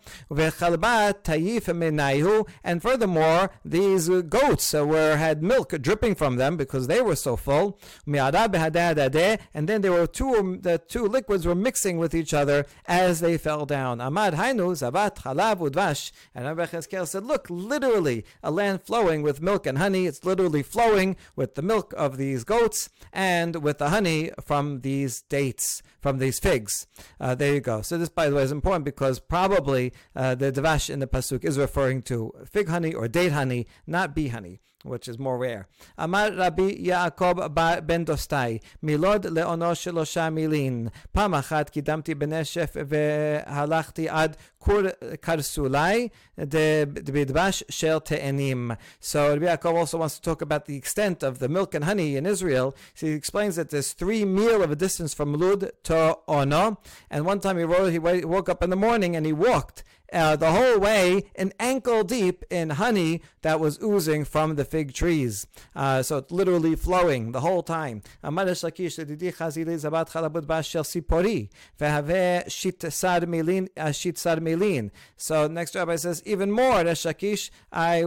And 2.64 2.82
furthermore, 2.82 3.50
these 3.64 4.08
goats 4.08 4.72
were 4.74 5.16
had 5.16 5.42
milk 5.42 5.61
milk 5.62 5.82
dripping 5.82 6.14
from 6.14 6.36
them 6.36 6.56
because 6.56 6.86
they 6.86 7.00
were 7.00 7.16
so 7.16 7.36
full. 7.36 7.78
And 8.06 9.68
then 9.68 9.80
there 9.80 9.92
were 9.92 10.06
two, 10.06 10.58
the 10.60 10.80
two 10.88 11.06
liquids 11.06 11.46
were 11.46 11.54
mixing 11.54 11.98
with 11.98 12.14
each 12.14 12.34
other 12.34 12.66
as 12.86 13.20
they 13.20 13.38
fell 13.38 13.64
down. 13.66 13.98
Amad 13.98 14.34
Hainu, 14.34 14.72
Zavat, 14.72 15.16
Chalav, 15.16 15.58
Udvash. 15.58 16.10
And 16.34 16.46
Rabbi 16.46 16.66
Cheskel 16.66 17.06
said, 17.06 17.24
Look, 17.24 17.46
literally, 17.48 18.24
a 18.42 18.50
land 18.50 18.82
flowing 18.82 19.22
with 19.22 19.40
milk 19.40 19.66
and 19.66 19.78
honey. 19.78 20.06
It's 20.06 20.24
literally 20.24 20.62
flowing 20.62 21.16
with 21.36 21.54
the 21.54 21.62
milk 21.62 21.94
of 21.96 22.16
these 22.16 22.44
goats 22.44 22.88
and 23.12 23.62
with 23.62 23.78
the 23.78 23.90
honey 23.90 24.30
from 24.44 24.80
these 24.80 25.22
dates, 25.22 25.82
from 26.00 26.18
these 26.18 26.38
figs. 26.38 26.86
Uh, 27.20 27.34
there 27.34 27.54
you 27.54 27.60
go. 27.60 27.82
So, 27.82 27.98
this, 27.98 28.08
by 28.08 28.28
the 28.28 28.36
way, 28.36 28.42
is 28.42 28.52
important 28.52 28.84
because 28.84 29.20
probably 29.20 29.92
uh, 30.16 30.34
the 30.34 30.50
Davash 30.50 30.90
in 30.90 30.98
the 30.98 31.06
Pasuk 31.06 31.44
is 31.44 31.58
referring 31.58 32.02
to 32.02 32.32
fig 32.50 32.68
honey 32.68 32.92
or 32.94 33.06
date 33.06 33.32
honey, 33.32 33.66
not 33.86 34.14
bee 34.14 34.28
honey 34.28 34.60
which 34.83 35.07
is 35.07 35.17
more 35.19 35.37
rare. 35.37 35.67
Amar 35.97 36.31
Rabbi 36.31 36.75
Yaakov 36.75 37.85
ben 37.85 38.05
Dostai, 38.05 38.59
מילוד 38.83 39.25
לעונו 39.25 39.75
שלושה 39.75 40.29
מילין. 40.29 40.87
פעם 41.11 41.35
אחת 41.35 41.69
קידמתי 41.69 42.15
בנשף 42.15 42.75
והלכתי 42.87 44.09
עד 44.09 44.35
כור 44.57 44.81
קרסולי 45.21 46.07
דבדבש 46.39 47.63
של 47.69 47.99
תאנים. 47.99 48.71
So 49.01 49.33
Rabbi 49.33 49.45
Yaakov 49.45 49.75
also 49.75 49.97
wants 49.97 50.19
to 50.19 50.21
talk 50.21 50.41
about 50.41 50.65
the 50.65 50.75
extent 50.75 51.23
of 51.23 51.39
the 51.39 51.49
milk 51.49 51.73
and 51.73 51.83
honey 51.83 52.15
in 52.15 52.25
Israel. 52.25 52.75
So 52.93 53.07
he 53.07 53.13
explains 53.13 53.55
that 53.55 53.69
there's 53.69 53.93
three 53.93 54.25
meal 54.25 54.61
of 54.61 54.71
a 54.71 54.75
distance 54.75 55.13
from 55.13 55.33
Lud 55.33 55.71
to 55.83 56.17
Ono. 56.27 56.79
And 57.09 57.25
one 57.25 57.39
time 57.39 57.57
he, 57.57 57.63
wrote, 57.63 57.91
he 57.91 57.99
woke 57.99 58.49
up 58.49 58.63
in 58.63 58.69
the 58.69 58.75
morning 58.75 59.15
and 59.15 59.25
he 59.25 59.33
walked 59.33 59.83
uh, 60.12 60.36
the 60.36 60.52
whole 60.52 60.78
way 60.78 61.24
an 61.36 61.52
ankle 61.58 62.04
deep 62.04 62.44
in 62.50 62.70
honey 62.70 63.22
that 63.42 63.60
was 63.60 63.82
oozing 63.82 64.24
from 64.24 64.56
the 64.56 64.64
fig 64.64 64.92
trees. 64.92 65.46
Uh, 65.74 66.02
so 66.02 66.18
it's 66.18 66.30
literally 66.30 66.76
flowing 66.76 67.32
the 67.32 67.40
whole 67.40 67.62
time. 67.62 68.02
So 75.16 75.46
next 75.48 75.74
rabbi 75.74 75.96
says, 75.96 76.22
even 76.24 76.50
more, 76.50 76.72
I 76.74 76.94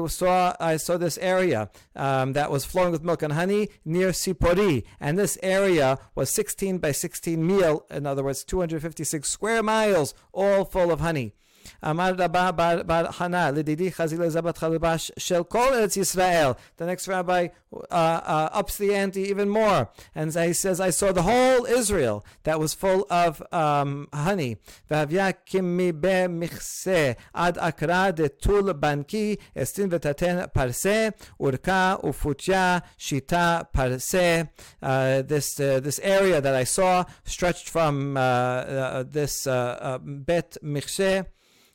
saw 0.07 0.55
I 0.59 0.77
saw 0.77 0.97
this 0.97 1.17
area 1.17 1.69
um, 1.95 2.33
that 2.33 2.51
was 2.51 2.65
flowing 2.65 2.91
with 2.91 3.03
milk 3.03 3.21
and 3.24 3.33
honey 3.33 3.69
near 3.83 4.09
Sipori, 4.09 4.83
and 5.00 5.17
this 5.17 5.38
area 5.41 5.97
was 6.13 6.29
16 6.29 6.77
by 6.79 6.91
16 6.91 7.45
meal, 7.45 7.85
in 7.89 8.05
other 8.05 8.24
words, 8.24 8.43
256 8.43 9.27
square 9.27 9.63
miles, 9.63 10.13
all 10.33 10.65
full 10.65 10.91
of 10.91 11.00
honey. 11.00 11.33
Amar 11.81 12.13
Rabba 12.15 12.53
Bar, 12.53 12.84
bar 12.84 13.12
Hana, 13.12 13.51
Lididi 13.53 13.93
Chazile 13.93 14.31
Zabat 14.31 14.57
Chalabash 14.57 15.12
Shel 15.17 15.43
Kol 15.43 15.72
Eretz 15.72 15.98
Yisrael. 15.98 16.57
The 16.77 16.86
next 16.86 17.07
rabbi 17.07 17.50
uh, 17.74 17.93
uh, 17.93 18.50
ups 18.53 18.77
the 18.77 18.93
ante 18.93 19.22
even 19.22 19.50
more, 19.50 19.89
and 20.13 20.34
he 20.34 20.53
says, 20.53 20.79
I 20.79 20.89
saw 20.89 21.12
the 21.12 21.24
whole 21.24 21.65
Israel 21.65 22.25
that 22.43 22.60
was 22.60 22.74
full 22.74 23.05
of 23.10 23.41
um, 23.51 24.07
honey. 24.13 24.57
V'avya 24.89 25.34
kimi 25.45 25.91
be 25.91 26.27
michse 26.27 27.15
ad 27.34 27.57
akra 27.57 28.13
de 28.13 28.29
tul 28.29 28.74
banki 28.74 29.38
estin 29.55 29.89
vetaten 29.89 30.51
parse 30.53 31.13
urka 31.39 32.01
ufutya 32.03 32.81
shita 32.98 33.67
parse. 33.74 34.50
Uh, 34.81 35.22
this 35.22 35.60
uh, 35.60 35.79
this 35.79 36.00
area 36.00 36.41
that 36.41 36.55
I 36.55 36.63
saw 36.63 37.05
stretched 37.24 37.69
from 37.69 38.17
uh, 38.17 38.19
uh, 38.19 39.03
this 39.07 39.45
bet 39.45 40.57
michse 40.63 41.25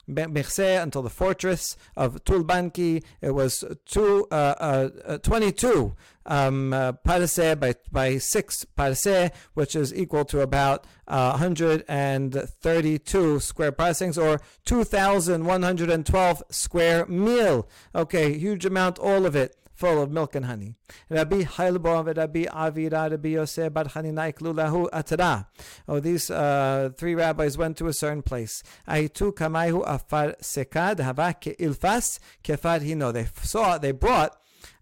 Mechse 0.09 0.83
until 0.83 1.03
the 1.03 1.11
fortress 1.11 1.77
of 1.97 2.25
Tulbanki. 2.25 3.05
It 3.21 3.33
was 3.33 3.65
two, 3.87 4.27
uh, 4.31 4.55
uh, 4.59 4.89
uh 5.05 5.19
22 5.19 5.95
um, 6.27 6.73
uh, 6.73 6.93
by, 6.93 7.75
by 7.91 8.19
6 8.19 8.65
parse, 8.77 9.31
which 9.55 9.75
is 9.75 9.93
equal 9.95 10.25
to 10.27 10.41
about 10.41 10.87
uh, 11.09 11.31
132 11.31 13.41
square 13.41 13.73
parsangs 13.73 14.23
or 14.23 14.41
2,112 14.65 16.43
square 16.51 17.07
mil. 17.07 17.67
Okay, 17.95 18.39
huge 18.39 18.65
amount, 18.65 18.99
all 18.99 19.27
of 19.27 19.37
it 19.37 19.57
full 19.81 20.03
of 20.03 20.11
milk 20.11 20.35
and 20.35 20.45
honey. 20.45 20.75
Rabbi 21.09 21.43
Hailbo 21.43 22.15
Rabbi 22.15 22.45
Avira 22.45 23.11
Rabbi 23.11 23.31
Yosef 23.31 23.73
Bar 23.73 23.85
Hanina 23.85 24.31
Iklulahu 24.31 24.89
Atra. 24.93 25.49
Oh, 25.89 26.01
these 26.01 26.31
uh, 26.31 26.91
three 26.99 27.15
rabbis 27.15 27.57
went 27.57 27.79
to 27.79 27.87
a 27.87 27.95
certain 27.95 28.23
place. 28.23 28.63
Aitu 28.87 29.33
Kamaihu 29.33 29.83
Afar 29.87 30.37
Sekad 30.43 31.01
Hava 31.01 31.35
Ilfas 31.41 32.19
Kefar 32.45 32.81
Hino. 32.87 33.11
They 33.11 33.27
saw, 33.43 33.79
they 33.79 33.93
brought 33.93 34.37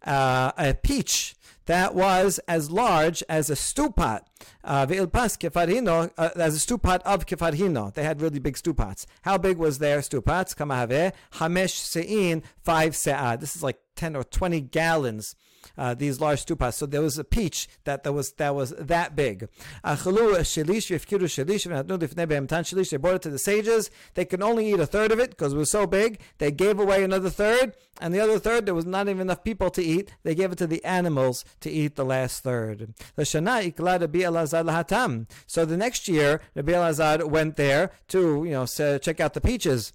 uh, 0.05 0.51
a 0.59 0.75
peach 0.75 1.37
that 1.67 1.95
was 1.95 2.41
as 2.49 2.71
large 2.71 3.23
as 3.29 3.51
a 3.51 3.57
stew 3.57 3.91
pot. 3.91 4.27
Uh, 4.65 4.87
Ve'ilpas 4.87 5.37
kefarino, 5.39 6.11
uh, 6.17 6.31
as 6.37 6.55
a 6.55 6.59
stew 6.59 6.79
pot 6.79 7.03
of 7.05 7.27
kefarino. 7.27 7.93
They 7.93 8.03
had 8.03 8.23
really 8.23 8.39
big 8.39 8.57
stew 8.57 8.73
pots. 8.73 9.07
How 9.23 9.37
big 9.37 9.59
was 9.59 9.79
their 9.79 10.01
stew 10.01 10.23
pots? 10.23 10.55
Kamahave, 10.55 11.13
hamesh 11.35 11.77
se'in, 11.77 12.43
five 12.63 12.95
se'ah. 12.95 13.39
This 13.39 13.55
is 13.55 13.63
like 13.63 13.79
10 13.99 14.15
or 14.15 14.23
20 14.23 14.61
gallons 14.61 15.35
uh, 15.79 15.95
these 15.95 16.21
large 16.21 16.45
stupas. 16.45 16.75
So 16.75 16.85
there 16.87 17.01
was 17.01 17.17
a 17.19 17.25
peach 17.25 17.69
that, 17.85 18.03
that 18.03 18.13
was 18.13 18.33
that 18.33 18.55
was 18.55 18.75
that 18.79 19.17
big. 19.17 19.49
They 22.91 22.97
brought 22.97 23.15
it 23.15 23.23
to 23.23 23.31
the 23.31 23.39
sages. 23.39 23.91
They 24.15 24.25
could 24.25 24.43
only 24.43 24.73
eat 24.73 24.81
a 24.81 24.87
third 24.87 25.13
of 25.13 25.21
it 25.21 25.31
because 25.31 25.53
it 25.53 25.57
was 25.57 25.71
so 25.71 25.87
big. 25.87 26.21
They 26.39 26.51
gave 26.51 26.81
away 26.81 27.05
another 27.05 27.31
third, 27.31 27.75
and 28.01 28.13
the 28.13 28.21
other 28.21 28.39
third 28.39 28.67
there 28.67 28.75
was 28.75 28.87
not 28.87 29.09
even 29.09 29.23
enough 29.23 29.45
people 29.45 29.71
to 29.71 29.83
eat. 29.83 30.11
They 30.25 30.35
gave 30.35 30.53
it 30.53 30.59
to 30.59 30.67
the 30.67 30.85
animals 30.85 31.45
to 31.61 31.71
eat 31.71 31.95
the 31.97 32.05
last 32.05 32.43
third. 32.43 32.95
So 33.17 33.41
the 35.65 35.77
next 35.77 36.09
year, 36.09 36.41
Rabbi 36.55 36.73
Elazar 36.73 37.25
went 37.25 37.57
there 37.57 37.93
to 38.09 38.45
you 38.45 38.51
know 38.51 38.67
check 38.67 39.21
out 39.21 39.35
the 39.35 39.41
peaches. 39.41 39.93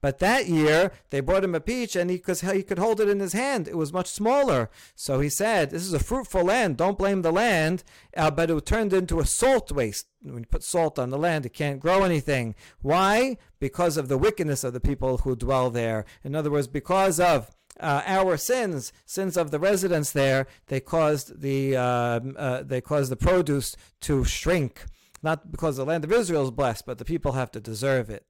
But 0.00 0.09
that 0.18 0.46
year, 0.48 0.92
they 1.10 1.20
brought 1.20 1.44
him 1.44 1.54
a 1.54 1.60
peach 1.60 1.96
and 1.96 2.10
he, 2.10 2.18
cause 2.18 2.40
he 2.40 2.62
could 2.62 2.78
hold 2.78 3.00
it 3.00 3.08
in 3.08 3.20
his 3.20 3.32
hand. 3.32 3.68
It 3.68 3.76
was 3.76 3.92
much 3.92 4.08
smaller. 4.08 4.70
So 4.94 5.20
he 5.20 5.28
said, 5.28 5.70
This 5.70 5.82
is 5.82 5.92
a 5.92 5.98
fruitful 5.98 6.44
land. 6.44 6.76
Don't 6.76 6.98
blame 6.98 7.22
the 7.22 7.32
land. 7.32 7.84
Uh, 8.16 8.30
but 8.30 8.50
it 8.50 8.66
turned 8.66 8.92
into 8.92 9.20
a 9.20 9.26
salt 9.26 9.70
waste. 9.72 10.06
When 10.22 10.40
you 10.40 10.46
put 10.46 10.62
salt 10.62 10.98
on 10.98 11.10
the 11.10 11.18
land, 11.18 11.46
it 11.46 11.54
can't 11.54 11.80
grow 11.80 12.02
anything. 12.02 12.54
Why? 12.82 13.36
Because 13.58 13.96
of 13.96 14.08
the 14.08 14.18
wickedness 14.18 14.64
of 14.64 14.72
the 14.72 14.80
people 14.80 15.18
who 15.18 15.36
dwell 15.36 15.70
there. 15.70 16.04
In 16.24 16.34
other 16.34 16.50
words, 16.50 16.66
because 16.66 17.20
of 17.20 17.50
uh, 17.78 18.02
our 18.06 18.36
sins, 18.36 18.92
sins 19.06 19.36
of 19.36 19.50
the 19.50 19.58
residents 19.58 20.12
there, 20.12 20.46
they 20.66 20.80
caused 20.80 21.40
the 21.40 21.76
uh, 21.76 22.20
uh, 22.36 22.62
they 22.62 22.80
caused 22.80 23.10
the 23.10 23.16
produce 23.16 23.76
to 24.02 24.24
shrink. 24.24 24.84
Not 25.22 25.50
because 25.50 25.76
the 25.76 25.84
land 25.84 26.04
of 26.04 26.12
Israel 26.12 26.44
is 26.44 26.50
blessed, 26.50 26.86
but 26.86 26.98
the 26.98 27.04
people 27.04 27.32
have 27.32 27.50
to 27.52 27.60
deserve 27.60 28.08
it. 28.08 28.24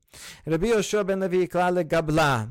רבי 0.48 0.68
יהושע 0.68 1.04
בן 1.04 1.20
לוי 1.20 1.38
יקרא 1.38 1.70
לגבלה, 1.70 2.44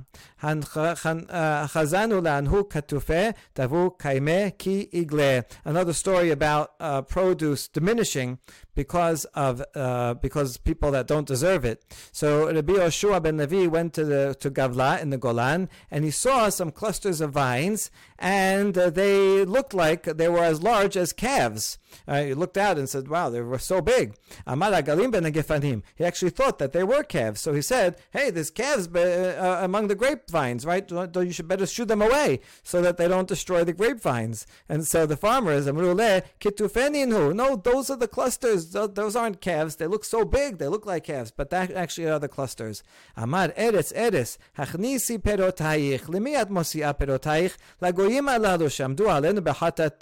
חזנו 1.67 2.21
להנהו 2.21 2.69
כתופה, 2.69 3.29
תבוא 3.53 3.91
קיימה 3.99 4.51
כי 4.59 4.87
יגלה. 4.93 5.41
Another 5.67 5.93
story 5.93 6.31
about 6.31 6.73
uh, 6.81 7.03
produce 7.03 7.69
diminishing 7.69 8.39
because 8.75 9.25
of 9.35 9.63
uh, 9.75 10.15
because 10.15 10.57
people 10.57 10.91
that 10.91 11.07
don't 11.07 11.27
deserve 11.27 11.65
it. 11.65 11.85
So 12.13 12.53
Rabbi 12.53 12.75
Yoshua 12.75 13.23
ben 13.23 13.37
Levi 13.37 13.67
went 13.67 13.95
to 13.95 14.05
the 14.05 14.37
to 14.41 14.51
Gavla 14.51 15.01
in 15.01 15.11
the 15.11 15.19
Golan 15.19 15.69
and 15.91 16.05
he 16.05 16.11
saw 16.11 16.49
some 16.49 16.71
clusters 16.71 17.21
of 17.21 17.31
vines 17.33 17.91
and 18.19 18.77
uh, 18.77 18.91
they 18.91 19.45
looked 19.45 19.75
like 19.75 20.03
they 20.05 20.29
were 20.29 20.45
as 20.45 20.63
large 20.63 20.97
as 20.97 21.13
calves. 21.13 21.79
Uh, 22.09 22.23
he 22.23 22.35
looked 22.35 22.59
out 22.59 22.77
and 22.77 22.89
said, 22.89 23.07
"Wow, 23.09 23.31
they 23.31 23.41
were 23.41 23.59
so 23.59 23.81
big." 23.81 24.15
Amar 24.47 24.73
Galim 24.83 25.13
ben 25.13 25.83
He 25.95 26.05
actually 26.05 26.31
thought 26.31 26.59
that 26.59 26.73
they 26.73 26.83
were 26.83 27.05
calves. 27.05 27.41
So 27.41 27.48
he 27.54 27.62
said, 27.62 27.98
hey, 28.12 28.30
there's 28.30 28.50
calves 28.50 28.88
uh, 28.88 29.60
among 29.62 29.88
the 29.88 29.96
grapevines, 29.96 30.66
right? 30.66 30.90
You 30.90 31.32
should 31.32 31.48
better 31.48 31.66
shoo 31.66 31.86
them 31.86 32.02
away 32.02 32.40
so 32.64 32.82
that 32.82 32.98
they 32.98 33.08
don't 33.08 33.28
destroy 33.28 33.64
the 33.64 33.74
grapevines. 33.74 34.46
And 34.68 34.86
so 34.86 35.06
the 35.06 35.18
farmers, 35.18 35.66
Amrule, 35.66 36.24
Kitufeninu, 36.40 37.34
no, 37.36 37.56
those 37.56 37.90
are 37.90 37.98
the 37.98 38.08
clusters. 38.08 38.72
Those 38.72 39.16
aren't 39.16 39.42
calves. 39.42 39.78
They 39.78 39.88
look 39.88 40.04
so 40.06 40.26
big. 40.26 40.58
They 40.58 40.68
look 40.68 40.86
like 40.86 41.06
calves, 41.06 41.32
but 41.32 41.50
that 41.50 41.72
actually 41.72 42.10
are 42.10 42.20
the 42.20 42.28
clusters. 42.28 42.84
Amar 43.16 43.50
eretz 43.50 43.94
eretz, 43.94 44.38
hachnisi 44.58 45.18
perotayich, 45.18 46.04
limiat 46.04 46.50
mosia 46.50 46.94
perotayich, 46.98 47.56
lagoyim 47.82 48.30
aladu 48.30 48.68
shamdu 48.70 49.06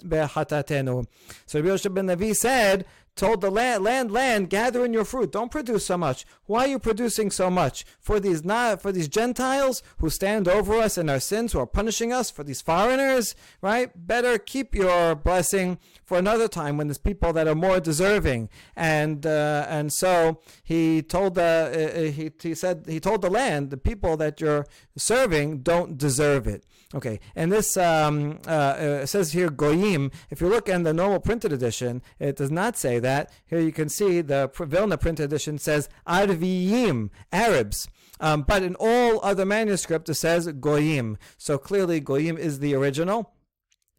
behatatenu. 0.02 1.06
So 1.46 1.60
Rabbi 1.60 1.70
Yosha 1.70 1.94
ben 1.94 2.06
Levi 2.06 2.32
said, 2.32 2.84
told 3.18 3.40
the 3.40 3.50
land, 3.50 3.84
land, 3.84 4.10
land, 4.10 4.48
gather 4.48 4.84
in 4.84 4.92
your 4.92 5.04
fruit. 5.04 5.32
Don't 5.32 5.50
produce 5.50 5.84
so 5.84 5.98
much. 5.98 6.24
Why 6.46 6.64
are 6.64 6.68
you 6.68 6.78
producing 6.78 7.30
so 7.30 7.50
much? 7.50 7.84
For 8.00 8.20
these 8.20 8.44
not 8.44 8.80
for 8.80 8.92
these 8.92 9.08
Gentiles 9.08 9.82
who 9.98 10.08
stand 10.08 10.48
over 10.48 10.74
us 10.74 10.96
in 10.96 11.10
our 11.10 11.20
sins, 11.20 11.52
who 11.52 11.58
are 11.58 11.66
punishing 11.66 12.12
us, 12.12 12.30
for 12.30 12.44
these 12.44 12.62
foreigners, 12.62 13.34
right? 13.60 13.90
Better 13.94 14.38
keep 14.38 14.74
your 14.74 15.14
blessing 15.14 15.78
for 16.06 16.16
another 16.16 16.48
time 16.48 16.78
when 16.78 16.86
there's 16.86 16.98
people 16.98 17.32
that 17.34 17.48
are 17.48 17.54
more 17.54 17.80
deserving. 17.80 18.48
And 18.76 19.26
uh, 19.26 19.66
and 19.68 19.92
so 19.92 20.40
he 20.62 21.02
told 21.02 21.34
the 21.34 21.42
uh, 21.42 22.00
uh 22.00 22.10
he, 22.12 22.30
he 22.40 22.54
said 22.54 22.84
he 22.86 23.00
told 23.00 23.22
the 23.22 23.30
land, 23.30 23.70
the 23.70 23.76
people 23.76 24.16
that 24.16 24.40
you're 24.40 24.66
serving 24.96 25.58
don't 25.58 25.98
deserve 25.98 26.46
it. 26.46 26.64
Okay, 26.94 27.20
and 27.36 27.52
this 27.52 27.76
um, 27.76 28.38
uh, 28.46 28.50
uh, 28.50 29.06
says 29.06 29.32
here 29.32 29.50
goyim. 29.50 30.10
If 30.30 30.40
you 30.40 30.48
look 30.48 30.70
in 30.70 30.84
the 30.84 30.94
normal 30.94 31.20
printed 31.20 31.52
edition, 31.52 32.00
it 32.18 32.36
does 32.36 32.50
not 32.50 32.78
say 32.78 32.98
that. 32.98 33.30
Here 33.46 33.60
you 33.60 33.72
can 33.72 33.90
see 33.90 34.22
the 34.22 34.50
Vilna 34.58 34.96
printed 34.96 35.26
edition 35.26 35.58
says 35.58 35.90
arviyim, 36.06 37.10
Arabs. 37.30 37.88
Um, 38.20 38.42
but 38.42 38.62
in 38.62 38.74
all 38.80 39.20
other 39.22 39.44
manuscripts, 39.44 40.08
it 40.08 40.14
says 40.14 40.46
goyim. 40.46 41.18
So 41.36 41.58
clearly, 41.58 42.00
goyim 42.00 42.38
is 42.38 42.60
the 42.60 42.74
original 42.74 43.32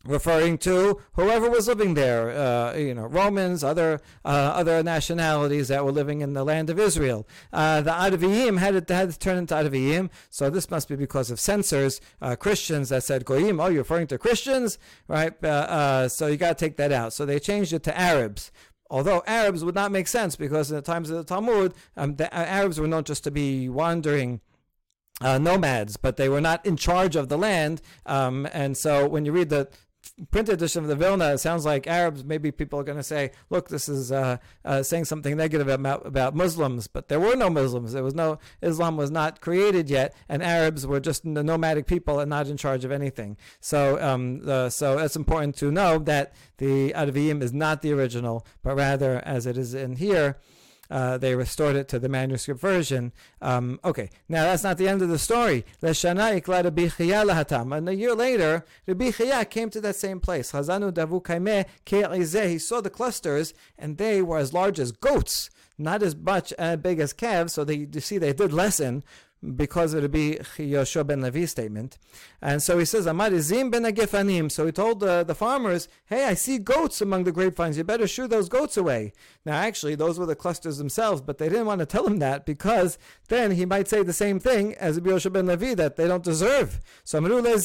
referring 0.06 0.58
to 0.58 1.02
whoever 1.14 1.50
was 1.50 1.68
living 1.68 1.94
there, 1.94 2.30
uh, 2.32 2.74
you 2.74 2.94
know, 2.94 3.06
Romans, 3.06 3.64
other 3.64 4.02
uh, 4.24 4.28
other 4.28 4.82
nationalities 4.82 5.68
that 5.68 5.84
were 5.84 5.92
living 5.92 6.22
in 6.22 6.34
the 6.34 6.44
land 6.44 6.70
of 6.70 6.80
Israel. 6.80 7.28
Uh, 7.52 7.82
the 7.82 7.92
Adaviyim 7.92 8.60
had 8.60 8.88
to, 8.88 8.94
had 8.94 9.12
to 9.12 9.20
turn 9.20 9.38
into 9.38 9.54
Adaviyim, 9.54 10.10
so 10.30 10.50
this 10.50 10.72
must 10.72 10.88
be 10.88 10.96
because 10.96 11.30
of 11.30 11.40
censors, 11.40 12.00
uh, 12.22 12.36
Christians 12.36 12.90
that 12.90 13.04
said 13.04 13.26
Goyim. 13.26 13.60
Oh, 13.60 13.68
you're 13.68 13.80
referring 13.80 14.08
to 14.08 14.18
Christians, 14.18 14.78
right? 15.08 15.34
Uh, 15.44 15.48
uh, 15.48 16.08
so 16.10 16.28
you 16.28 16.38
got 16.38 16.58
to 16.58 16.66
take 16.66 16.78
that 16.78 16.92
out. 16.92 17.14
So 17.14 17.26
they 17.26 17.40
changed 17.40 17.74
it 17.74 17.84
to 17.84 17.98
Arabs. 17.98 18.52
Although 18.92 19.22
Arabs 19.28 19.64
would 19.64 19.76
not 19.76 19.92
make 19.92 20.08
sense 20.08 20.36
because 20.36 20.72
in 20.72 20.76
the 20.76 20.82
times 20.82 21.12
of 21.12 21.18
the 21.18 21.24
Talmud, 21.24 21.76
um, 21.96 22.16
the 22.16 22.34
Arabs 22.34 22.80
were 22.80 22.88
known 22.88 23.04
just 23.04 23.24
to 23.26 23.32
be 23.32 23.70
wandering 23.70 24.42
uh, 25.22 25.38
nomads, 25.38 25.98
but 25.98 26.18
they 26.18 26.30
were 26.30 26.42
not 26.42 26.66
in 26.66 26.76
charge 26.76 27.16
of 27.16 27.30
the 27.30 27.38
land. 27.38 27.82
Um, 28.06 28.48
and 28.52 28.76
so 28.76 29.08
when 29.08 29.26
you 29.26 29.32
read 29.32 29.50
the 29.50 29.70
printed 30.32 30.56
edition 30.56 30.84
of 30.84 30.90
the 30.90 30.96
Vilna, 30.96 31.34
it 31.34 31.38
sounds 31.40 31.66
like 31.66 31.88
Arabs, 31.88 32.24
maybe 32.24 32.52
people 32.52 32.80
are 32.80 32.84
going 32.84 32.98
to 32.98 33.04
say, 33.04 33.32
look, 33.50 33.70
this 33.70 33.90
is 33.90 34.12
uh, 34.12 34.38
uh, 34.66 34.84
saying 34.84 35.06
something 35.06 35.36
negative 35.38 35.68
about, 35.68 36.06
about 36.06 36.36
Muslims, 36.36 36.88
but 36.88 37.08
there 37.08 37.20
were 37.20 37.36
no 37.36 37.50
Muslims. 37.50 37.94
There 37.94 38.04
was 38.04 38.16
no, 38.16 38.40
Islam 38.62 38.98
was 38.98 39.12
not 39.12 39.42
created 39.42 39.90
yet, 39.90 40.16
and 40.28 40.44
Arabs 40.44 40.86
were 40.86 41.00
just 41.00 41.26
nomadic 41.26 41.88
people 41.88 42.20
and 42.20 42.30
not 42.30 42.48
in 42.48 42.58
charge 42.58 42.86
of 42.86 42.92
anything. 42.92 43.38
So, 43.60 44.02
um, 44.02 44.70
so 44.70 44.98
it's 45.00 45.16
important 45.16 45.56
to 45.58 45.72
know 45.72 46.00
that 46.00 46.34
the 46.58 46.92
Adaviyim 46.94 47.42
is 47.42 47.54
not 47.54 47.82
the 47.82 47.94
original, 47.94 48.46
but 48.64 48.76
rather, 48.76 49.22
as 49.26 49.46
it 49.46 49.58
is 49.58 49.74
in 49.74 49.96
here, 49.96 50.38
uh, 50.90 51.18
they 51.18 51.36
restored 51.36 51.76
it 51.76 51.88
to 51.90 52.00
the 52.00 52.10
manuscript 52.10 52.60
version. 52.60 53.14
Um, 53.42 53.80
okay, 53.84 54.10
now 54.28 54.44
that's 54.44 54.64
not 54.64 54.78
the 54.78 54.88
end 54.88 55.02
of 55.02 55.10
the 55.10 55.20
story. 55.20 55.66
And 55.82 55.98
a 57.90 57.96
year 57.96 58.16
later, 58.16 58.66
Rabbi 58.88 59.12
Chia 59.12 59.46
came 59.46 59.70
to 59.70 59.82
that 59.82 59.96
same 59.96 60.20
place. 60.20 60.52
He 60.52 60.58
saw 60.60 60.80
the 62.82 62.90
clusters, 62.90 63.54
and 63.78 63.98
they 63.98 64.22
were 64.22 64.38
as 64.38 64.54
large 64.54 64.80
as 64.80 64.92
goats 64.92 65.50
not 65.82 66.04
as 66.04 66.14
much 66.14 66.52
as 66.54 66.78
big 66.78 67.00
as 67.00 67.14
calves, 67.14 67.54
so 67.54 67.64
they, 67.64 67.88
you 67.92 68.02
see 68.02 68.18
they 68.18 68.34
did 68.34 68.52
lessen, 68.52 69.02
because 69.56 69.94
it 69.94 70.02
would 70.02 70.12
be 70.12 70.38
Yoshua 70.58 71.08
ben 71.08 71.22
Levi's 71.22 71.52
statement. 71.52 71.98
And 72.42 72.62
so 72.62 72.78
he 72.78 72.86
says, 72.86 73.06
ben. 73.06 74.50
So 74.50 74.66
he 74.66 74.72
told 74.72 75.00
the, 75.00 75.24
the 75.24 75.36
farmers, 75.36 75.88
hey, 76.06 76.26
I 76.26 76.34
see 76.34 76.58
goats 76.58 77.02
among 77.02 77.24
the 77.24 77.32
grapevines. 77.32 77.78
You 77.78 77.86
better 77.86 78.08
shoo 78.08 78.28
those 78.28 78.50
goats 78.50 78.76
away. 78.76 79.14
Now, 79.50 79.56
actually, 79.56 79.96
those 79.96 80.20
were 80.20 80.28
the 80.28 80.36
clusters 80.36 80.78
themselves, 80.78 81.22
but 81.22 81.40
they 81.40 81.50
didn't 81.50 81.66
want 81.66 81.80
to 81.80 81.88
tell 81.88 82.06
him 82.06 82.20
that 82.20 82.46
because 82.46 83.00
then 83.30 83.50
he 83.50 83.66
might 83.66 83.88
say 83.88 84.04
the 84.04 84.14
same 84.14 84.40
thing 84.40 84.76
as 84.76 85.00
Yoshua 85.00 85.34
ben 85.34 85.48
Levi 85.48 85.74
that 85.74 85.96
they 85.96 86.08
don't 86.08 86.24
deserve. 86.24 86.80
So. 87.04 87.20
They 87.20 87.58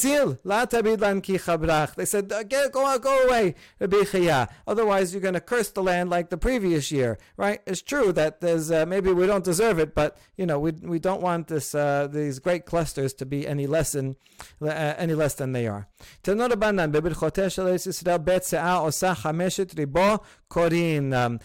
said, 2.05 2.33
go, 2.49 2.97
go 2.97 3.27
away, 3.27 3.53
Rabbi 3.79 4.03
Chia. 4.03 4.49
Otherwise, 4.65 5.13
you're 5.13 5.21
going 5.21 5.35
to 5.35 5.39
curse 5.39 5.69
the 5.69 5.83
land 5.83 6.09
like 6.09 6.31
the 6.31 6.37
previous 6.37 6.91
year, 6.91 7.19
right? 7.37 7.61
It's 7.67 7.83
true 7.83 8.11
that 8.13 8.41
there's 8.41 8.71
uh, 8.71 8.87
maybe 8.87 9.13
we 9.13 9.27
don't 9.27 9.43
deserve 9.43 9.77
it, 9.77 9.93
but, 9.93 10.17
you 10.37 10.47
know, 10.47 10.57
we, 10.59 10.71
we 10.71 10.97
don't 10.97 11.21
want 11.21 11.49
this 11.49 11.75
uh, 11.75 12.07
these 12.11 12.39
great 12.39 12.65
clusters 12.65 13.13
to 13.13 13.27
be 13.27 13.47
any 13.47 13.67
less 13.67 13.91
than 13.91 14.15
uh, 14.59 14.69
any 14.97 15.13
less 15.13 15.35
than 15.35 15.51
they 15.51 15.67
are. 15.67 15.87
Um, 21.13 21.39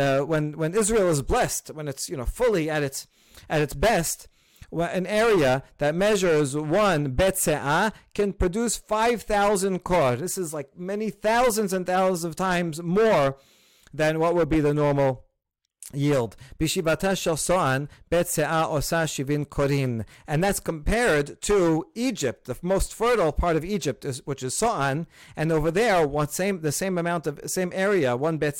uh, 0.00 0.20
when 0.22 0.56
when 0.56 0.74
Israel 0.74 1.08
is 1.08 1.22
blessed, 1.22 1.68
when 1.68 1.88
it's 1.88 2.08
you 2.08 2.16
know 2.16 2.24
fully 2.24 2.68
at 2.70 2.82
its 2.82 3.06
at 3.48 3.60
its 3.60 3.74
best, 3.74 4.28
an 4.72 5.06
area 5.06 5.62
that 5.78 5.94
measures 5.94 6.56
one 6.56 7.14
betse'ah 7.14 7.92
can 8.14 8.32
produce 8.32 8.76
5,000 8.76 9.80
kor. 9.80 10.16
This 10.16 10.38
is 10.38 10.54
like 10.54 10.76
many 10.76 11.10
thousands 11.10 11.72
and 11.72 11.86
thousands 11.86 12.24
of 12.24 12.36
times 12.36 12.82
more 12.82 13.36
than 13.92 14.18
what 14.18 14.34
would 14.34 14.48
be 14.48 14.60
the 14.60 14.74
normal 14.74 15.24
yield. 15.96 16.36
Soan. 17.36 17.88
And 20.26 20.44
that's 20.44 20.60
compared 20.60 21.40
to 21.42 21.86
Egypt, 21.94 22.44
the 22.46 22.56
most 22.62 22.94
fertile 22.94 23.32
part 23.32 23.56
of 23.56 23.64
Egypt, 23.64 24.04
is, 24.04 24.26
which 24.26 24.42
is 24.42 24.56
soan. 24.56 25.06
And 25.36 25.52
over 25.52 25.70
there, 25.70 26.06
same 26.28 26.60
the 26.60 26.72
same 26.72 26.98
amount 26.98 27.26
of 27.26 27.40
same 27.46 27.72
area, 27.74 28.16
one 28.16 28.38
bet 28.38 28.56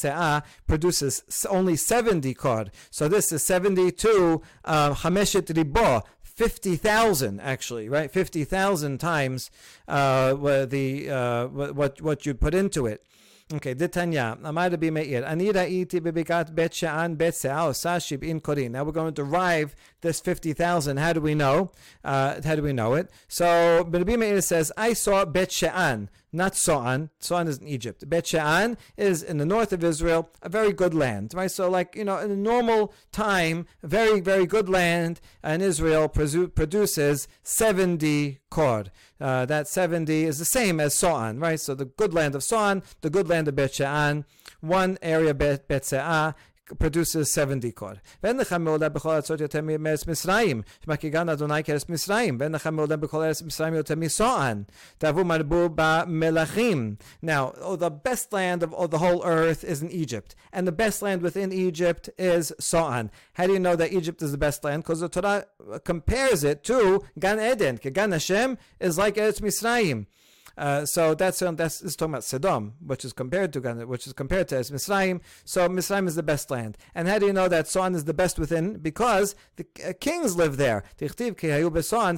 produces 0.66 1.22
only 1.48 1.76
70 1.76 2.34
kor. 2.34 2.66
So 2.90 3.08
this 3.08 3.32
is 3.32 3.42
72 3.42 4.42
uh, 4.64 4.94
hameshet 4.94 5.46
ribo, 5.46 6.02
50,000 6.22 7.40
actually, 7.40 7.88
right? 7.88 8.10
50,000 8.10 8.98
times 8.98 9.50
uh, 9.86 10.34
the 10.66 11.10
uh, 11.10 11.46
what 11.46 12.00
what 12.00 12.26
you 12.26 12.34
put 12.34 12.54
into 12.54 12.86
it. 12.86 13.04
Okay, 13.52 13.74
Ditanya, 13.74 14.38
Amar 14.42 14.70
Rabbi 14.70 14.88
Meir, 14.88 15.22
Ani 15.22 15.52
ra'iti 15.52 16.00
bebigat 16.00 16.54
bet 16.54 16.72
she'an 16.72 17.14
bet 17.14 17.34
se'ah 17.34 17.66
osa 17.68 18.00
shib'in 18.00 18.40
korin. 18.40 18.70
Now 18.70 18.84
we're 18.84 18.92
going 18.92 19.12
to 19.12 19.22
derive 19.22 19.76
this 20.00 20.18
50,000. 20.18 20.96
How 20.96 21.12
do 21.12 21.20
we 21.20 21.34
know? 21.34 21.70
Uh, 22.02 22.40
how 22.42 22.56
do 22.56 22.62
we 22.62 22.72
know 22.72 22.94
it? 22.94 23.10
So 23.28 23.84
Rabbi 23.86 24.16
Meir 24.16 24.40
says, 24.40 24.72
I 24.78 24.94
saw 24.94 25.26
bet 25.26 25.52
she'an, 25.52 26.08
not 26.34 26.56
So'an. 26.56 27.10
So'an 27.20 27.48
is 27.48 27.58
in 27.58 27.68
Egypt. 27.68 28.08
Bet 28.08 28.26
she'an 28.26 28.76
is 28.96 29.22
in 29.22 29.38
the 29.38 29.46
north 29.46 29.72
of 29.72 29.84
Israel, 29.84 30.30
a 30.42 30.48
very 30.48 30.72
good 30.72 30.92
land, 30.92 31.32
right? 31.34 31.50
So 31.50 31.70
like, 31.70 31.94
you 31.94 32.04
know, 32.04 32.18
in 32.18 32.30
a 32.30 32.36
normal 32.36 32.92
time, 33.12 33.66
very, 33.82 34.20
very 34.20 34.46
good 34.46 34.68
land, 34.68 35.20
and 35.42 35.62
Israel 35.62 36.08
produces 36.08 37.28
70 37.42 38.40
kor. 38.50 38.84
Uh, 39.20 39.46
that 39.46 39.68
70 39.68 40.24
is 40.24 40.38
the 40.38 40.44
same 40.44 40.80
as 40.80 40.94
So'an, 40.94 41.38
right? 41.38 41.60
So 41.60 41.74
the 41.74 41.84
good 41.84 42.12
land 42.12 42.34
of 42.34 42.42
So'an, 42.42 42.82
the 43.00 43.10
good 43.10 43.28
land 43.28 43.48
of 43.48 43.54
Bet 43.54 43.74
She'an, 43.74 44.24
one 44.60 44.98
area 45.02 45.34
Bet, 45.34 45.68
Bet 45.68 45.82
Se'ah, 45.82 46.34
produces 46.78 47.32
70 47.32 47.72
kor. 47.72 48.00
Wenn 48.20 48.38
lecha 48.38 48.60
meolam 48.60 48.90
bechol 48.90 49.18
atzot 49.20 49.38
yoter 49.38 49.64
me'eretz 49.64 50.04
Mitzrayim, 50.04 50.64
shmakigan 50.86 51.30
Adonai 51.30 51.62
ke'eretz 51.62 51.86
Mitzrayim, 51.86 52.38
wenn 52.38 52.52
lecha 52.52 52.74
meolam 52.74 53.00
bechol 53.00 53.24
eretz 53.26 53.42
Mitzrayim 53.42 53.82
yoter 53.82 53.96
misoan, 53.96 54.66
tavu 54.98 55.24
marbu 55.24 55.74
ba 55.74 56.04
melachim. 56.08 56.98
Now, 57.20 57.54
oh, 57.60 57.76
the 57.76 57.90
best 57.90 58.32
land 58.32 58.62
of 58.62 58.74
oh, 58.76 58.86
the 58.86 58.98
whole 58.98 59.24
earth 59.24 59.64
is 59.64 59.82
in 59.82 59.90
Egypt, 59.90 60.34
and 60.52 60.66
the 60.66 60.72
best 60.72 61.02
land 61.02 61.22
within 61.22 61.52
Egypt 61.52 62.08
is 62.18 62.52
Soan. 62.58 63.10
How 63.34 63.46
do 63.46 63.52
you 63.52 63.60
know 63.60 63.76
that 63.76 63.92
Egypt 63.92 64.22
is 64.22 64.32
the 64.32 64.38
best 64.38 64.64
land? 64.64 64.82
Because 64.82 65.00
the 65.00 65.08
Torah 65.08 65.46
uh, 65.72 65.78
compares 65.80 66.44
it 66.44 66.64
to 66.64 67.02
Gan 67.18 67.40
Eden. 67.40 67.76
Gan 67.76 68.12
Hashem 68.12 68.58
is 68.80 68.98
like 68.98 69.16
Eretz 69.16 69.40
Mitzrayim. 69.40 70.06
Uh, 70.56 70.84
so 70.86 71.14
that's 71.14 71.42
um, 71.42 71.56
that's 71.56 71.82
is 71.82 71.96
talking 71.96 72.14
about 72.14 72.24
Sodom, 72.24 72.74
which 72.84 73.04
is 73.04 73.12
compared 73.12 73.52
to 73.52 73.60
which 73.86 74.06
is 74.06 74.12
compared 74.12 74.48
to 74.48 74.56
as 74.56 74.70
Misraim. 74.70 75.20
So 75.44 75.68
Misraim 75.68 76.06
is 76.06 76.14
the 76.14 76.22
best 76.22 76.50
land. 76.50 76.78
And 76.94 77.08
how 77.08 77.18
do 77.18 77.26
you 77.26 77.32
know 77.32 77.48
that 77.48 77.66
Soan 77.66 77.94
is 77.94 78.04
the 78.04 78.14
best 78.14 78.38
within? 78.38 78.78
Because 78.78 79.34
the 79.56 79.66
uh, 79.86 79.92
kings 80.00 80.36
live 80.36 80.56
there. 80.56 80.84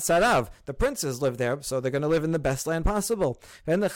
Sarav. 0.01 0.49
The 0.64 0.75
princes 0.75 1.22
live 1.22 1.38
there, 1.38 1.62
so 1.62 1.81
they're 1.81 1.90
going 1.90 2.03
to 2.03 2.09
live 2.09 2.25
in 2.25 2.33
the 2.33 2.38
best 2.38 2.66
land 2.66 2.85
possible. 2.85 3.40
And 3.66 3.83
if 3.85 3.92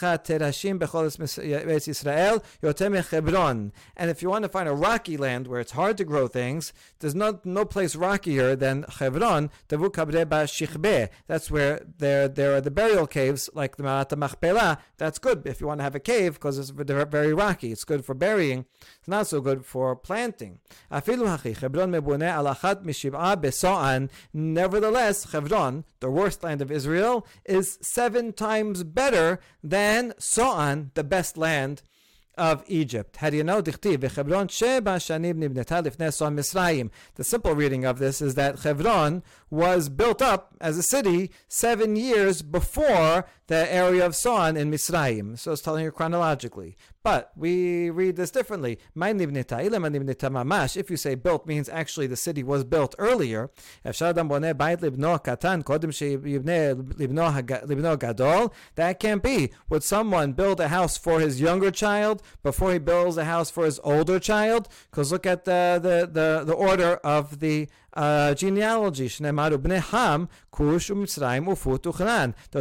you 4.22 4.30
want 4.30 4.42
to 4.42 4.48
find 4.48 4.68
a 4.68 4.74
rocky 4.74 5.16
land 5.16 5.46
where 5.46 5.60
it's 5.60 5.72
hard 5.72 5.96
to 5.98 6.04
grow 6.04 6.28
things, 6.28 6.72
there's 7.00 7.14
no 7.14 7.40
no 7.44 7.64
place 7.64 7.96
rockier 7.96 8.56
than 8.56 8.84
Hebron. 8.98 9.50
That's 9.68 11.50
where 11.50 11.82
there 11.98 12.28
there 12.28 12.54
are 12.54 12.60
the 12.60 12.70
burial 12.70 13.06
caves 13.06 13.50
like 13.54 13.76
the 13.76 13.82
Me'arat 13.82 14.10
Machpelah. 14.30 14.78
That's 14.96 15.18
good 15.18 15.46
if 15.46 15.60
you 15.60 15.66
want 15.66 15.80
to 15.80 15.84
have 15.84 15.94
a 15.94 16.00
cave 16.00 16.34
because 16.34 16.58
it's 16.58 16.70
very 16.70 17.34
rocky. 17.34 17.72
It's 17.72 17.84
good 17.84 18.04
for 18.04 18.14
burying. 18.14 18.66
It's 18.98 19.08
not 19.08 19.26
so 19.26 19.40
good 19.40 19.64
for 19.64 19.96
planting. 19.96 20.60
Nevertheless, 20.90 21.42
Hebron, 25.32 25.84
the 26.00 26.10
worst 26.10 26.44
land 26.44 26.62
of 26.62 26.70
Israel, 26.70 27.26
is 27.44 27.78
seven 27.82 28.32
times 28.32 28.84
better 28.84 29.40
than 29.62 30.14
Soan, 30.18 30.90
the 30.94 31.04
best 31.04 31.36
land 31.36 31.82
of 32.36 32.64
Egypt. 32.66 33.16
The 33.16 33.30
simple 37.20 37.54
reading 37.54 37.84
of 37.84 37.98
this 37.98 38.22
is 38.22 38.34
that 38.34 38.58
Hebron 38.60 39.22
was 39.50 39.88
built 39.88 40.22
up 40.22 40.54
as 40.60 40.78
a 40.78 40.82
city 40.82 41.30
seven 41.48 41.96
years 41.96 42.42
before 42.42 43.26
the 43.48 43.72
area 43.72 44.06
of 44.06 44.12
Soan 44.12 44.56
in 44.56 44.70
Misraim. 44.70 45.38
So 45.38 45.52
it's 45.52 45.62
telling 45.62 45.84
you 45.84 45.90
chronologically. 45.90 46.76
But 47.02 47.32
we 47.34 47.88
read 47.88 48.16
this 48.16 48.30
differently. 48.30 48.78
If 48.94 50.90
you 50.90 50.96
say 50.98 51.14
built 51.14 51.46
means 51.46 51.70
actually 51.70 52.08
the 52.08 52.16
city 52.16 52.42
was 52.42 52.64
built 52.64 52.94
earlier, 52.98 53.50
that 53.82 53.96
can't 59.00 59.22
be. 59.22 59.50
Would 59.70 59.82
someone 59.82 60.32
build 60.32 60.60
a 60.60 60.68
house 60.68 60.98
for 60.98 61.20
his 61.20 61.40
younger 61.40 61.70
child 61.70 62.22
before 62.42 62.72
he 62.72 62.78
builds 62.78 63.16
a 63.16 63.24
house 63.24 63.50
for 63.50 63.64
his 63.64 63.80
older 63.82 64.18
child? 64.18 64.68
Because 64.90 65.10
look 65.10 65.24
at 65.24 65.46
the, 65.46 65.80
the, 65.82 66.06
the, 66.06 66.44
the 66.44 66.52
order 66.52 66.96
of 66.96 67.40
the 67.40 67.70
uh, 67.94 68.34
genealogy. 68.34 69.08
The 69.08 70.28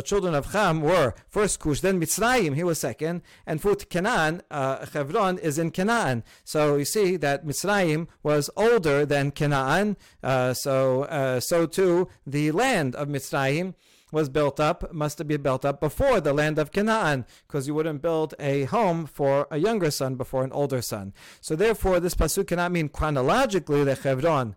children 0.05 0.35
of 0.35 0.51
Ham 0.53 0.81
were 0.81 1.13
first 1.27 1.59
Kush, 1.59 1.81
then 1.81 1.99
Mitzrayim, 2.01 2.55
he 2.55 2.63
was 2.63 2.79
second, 2.79 3.21
and 3.45 3.61
Fut 3.61 3.89
Canaan, 3.89 4.41
uh, 4.49 4.85
Hebron 4.93 5.37
is 5.37 5.57
in 5.57 5.71
Canaan. 5.71 6.23
So 6.43 6.75
you 6.75 6.85
see 6.85 7.17
that 7.17 7.45
Mitzrayim 7.45 8.07
was 8.23 8.49
older 8.55 9.05
than 9.05 9.31
Canaan, 9.31 9.97
uh, 10.23 10.53
so, 10.53 11.03
uh, 11.03 11.39
so 11.39 11.65
too 11.65 12.07
the 12.25 12.51
land 12.51 12.95
of 12.95 13.07
Mitzrayim 13.07 13.73
was 14.11 14.29
built 14.29 14.59
up 14.59 14.91
must 14.91 15.19
have 15.19 15.27
been 15.27 15.41
built 15.41 15.63
up 15.63 15.79
before 15.79 16.19
the 16.19 16.33
land 16.33 16.57
of 16.57 16.71
Canaan, 16.71 17.25
because 17.47 17.67
you 17.67 17.75
wouldn't 17.75 18.01
build 18.01 18.33
a 18.39 18.63
home 18.65 19.05
for 19.05 19.47
a 19.51 19.57
younger 19.57 19.91
son 19.91 20.15
before 20.15 20.43
an 20.43 20.51
older 20.51 20.81
son. 20.81 21.13
So 21.41 21.55
therefore, 21.55 21.99
this 21.99 22.15
pasuk 22.15 22.47
cannot 22.47 22.71
mean 22.71 22.89
chronologically 22.89 23.83
the 23.83 23.95
Hebron 23.95 24.55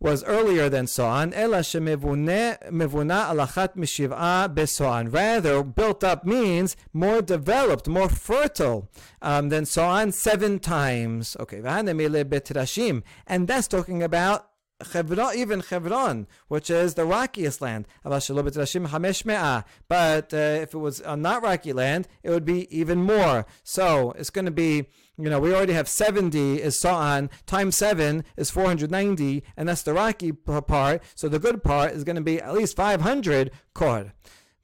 was 0.00 0.24
earlier 0.24 0.68
than 0.68 0.86
Soan, 0.86 1.32
ela. 1.34 1.62
Rather, 5.10 5.62
built 5.62 6.02
up 6.04 6.24
means 6.24 6.76
more 6.92 7.22
developed, 7.22 7.86
more 7.86 8.08
fertile 8.08 8.88
um, 9.20 9.50
than 9.50 9.64
Soan 9.64 10.12
seven 10.12 10.58
times. 10.58 11.36
Okay, 11.38 11.60
and 13.26 13.48
that's 13.48 13.68
talking 13.68 14.02
about 14.02 14.50
Hebron, 14.92 15.36
even 15.36 15.60
Hebron, 15.60 16.26
which 16.48 16.70
is 16.70 16.94
the 16.94 17.04
rockiest 17.04 17.60
land. 17.60 17.86
But 18.02 18.22
uh, 20.34 20.36
if 20.36 20.74
it 20.74 20.78
was 20.78 21.02
not 21.04 21.42
rocky 21.42 21.72
land, 21.72 22.08
it 22.22 22.30
would 22.30 22.44
be 22.44 22.76
even 22.76 23.02
more. 23.02 23.46
So 23.62 24.12
it's 24.12 24.30
going 24.30 24.46
to 24.46 24.50
be 24.50 24.86
you 25.19 25.29
know, 25.29 25.39
we 25.39 25.53
already 25.53 25.73
have 25.73 25.87
70 25.87 26.61
is 26.61 26.79
Sa'an, 26.79 27.29
times 27.45 27.77
7 27.77 28.23
is 28.35 28.49
490, 28.49 29.43
and 29.55 29.69
that's 29.69 29.83
the 29.83 29.93
rocky 29.93 30.31
part. 30.31 31.01
So 31.15 31.29
the 31.29 31.39
good 31.39 31.63
part 31.63 31.93
is 31.93 32.03
going 32.03 32.17
to 32.17 32.21
be 32.21 32.41
at 32.41 32.53
least 32.53 32.75
500 32.75 33.51
kor. 33.73 34.11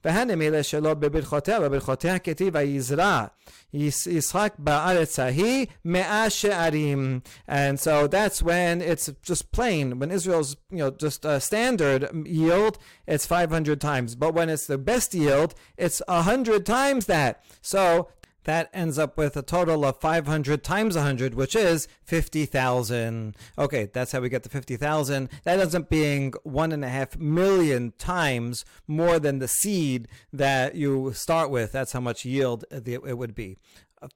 והנמילה 0.04 0.62
שלו 0.62 0.96
בברכותיה, 0.96 1.60
בברכותיה 1.60 2.18
כתיב 2.18 2.54
ויזרע 2.56 3.26
ישחק 3.74 4.54
בארץ 4.58 5.18
ההיא 5.18 5.66
מאה 5.84 6.30
שערים. 6.30 7.20
And 7.48 7.78
so 7.78 8.06
that's 8.06 8.42
when 8.42 8.80
it's 8.80 9.10
just 9.22 9.52
plain, 9.52 9.98
when 9.98 10.10
Israel's, 10.10 10.56
you 10.70 10.78
know, 10.78 10.90
just 10.90 11.24
a 11.24 11.40
standard 11.40 12.08
yield, 12.26 12.78
it's 13.06 13.26
500 13.26 13.80
times. 13.80 14.16
But 14.16 14.34
when 14.34 14.50
it's 14.50 14.66
the 14.66 14.78
best 14.78 15.14
yield, 15.14 15.54
it's 15.78 16.02
100 16.08 16.66
times 16.66 17.06
that. 17.06 17.44
So 17.60 18.08
that 18.47 18.69
ends 18.73 18.97
up 18.97 19.17
with 19.17 19.37
a 19.37 19.43
total 19.43 19.85
of 19.85 19.99
500 19.99 20.63
times 20.63 20.95
100, 20.95 21.35
which 21.35 21.55
is 21.55 21.87
50,000. 22.03 23.35
Okay, 23.57 23.89
that's 23.93 24.13
how 24.13 24.21
we 24.21 24.29
get 24.29 24.43
the 24.43 24.49
50,000. 24.49 25.29
That 25.43 25.59
ends 25.59 25.75
up 25.75 25.89
being 25.89 26.33
one 26.43 26.71
and 26.71 26.83
a 26.83 26.89
half 26.89 27.17
million 27.17 27.93
times 27.99 28.65
more 28.87 29.19
than 29.19 29.39
the 29.39 29.47
seed 29.47 30.07
that 30.33 30.75
you 30.75 31.11
start 31.13 31.51
with. 31.51 31.71
That's 31.71 31.91
how 31.91 31.99
much 31.99 32.25
yield 32.25 32.65
it 32.71 33.17
would 33.17 33.35
be. 33.35 33.57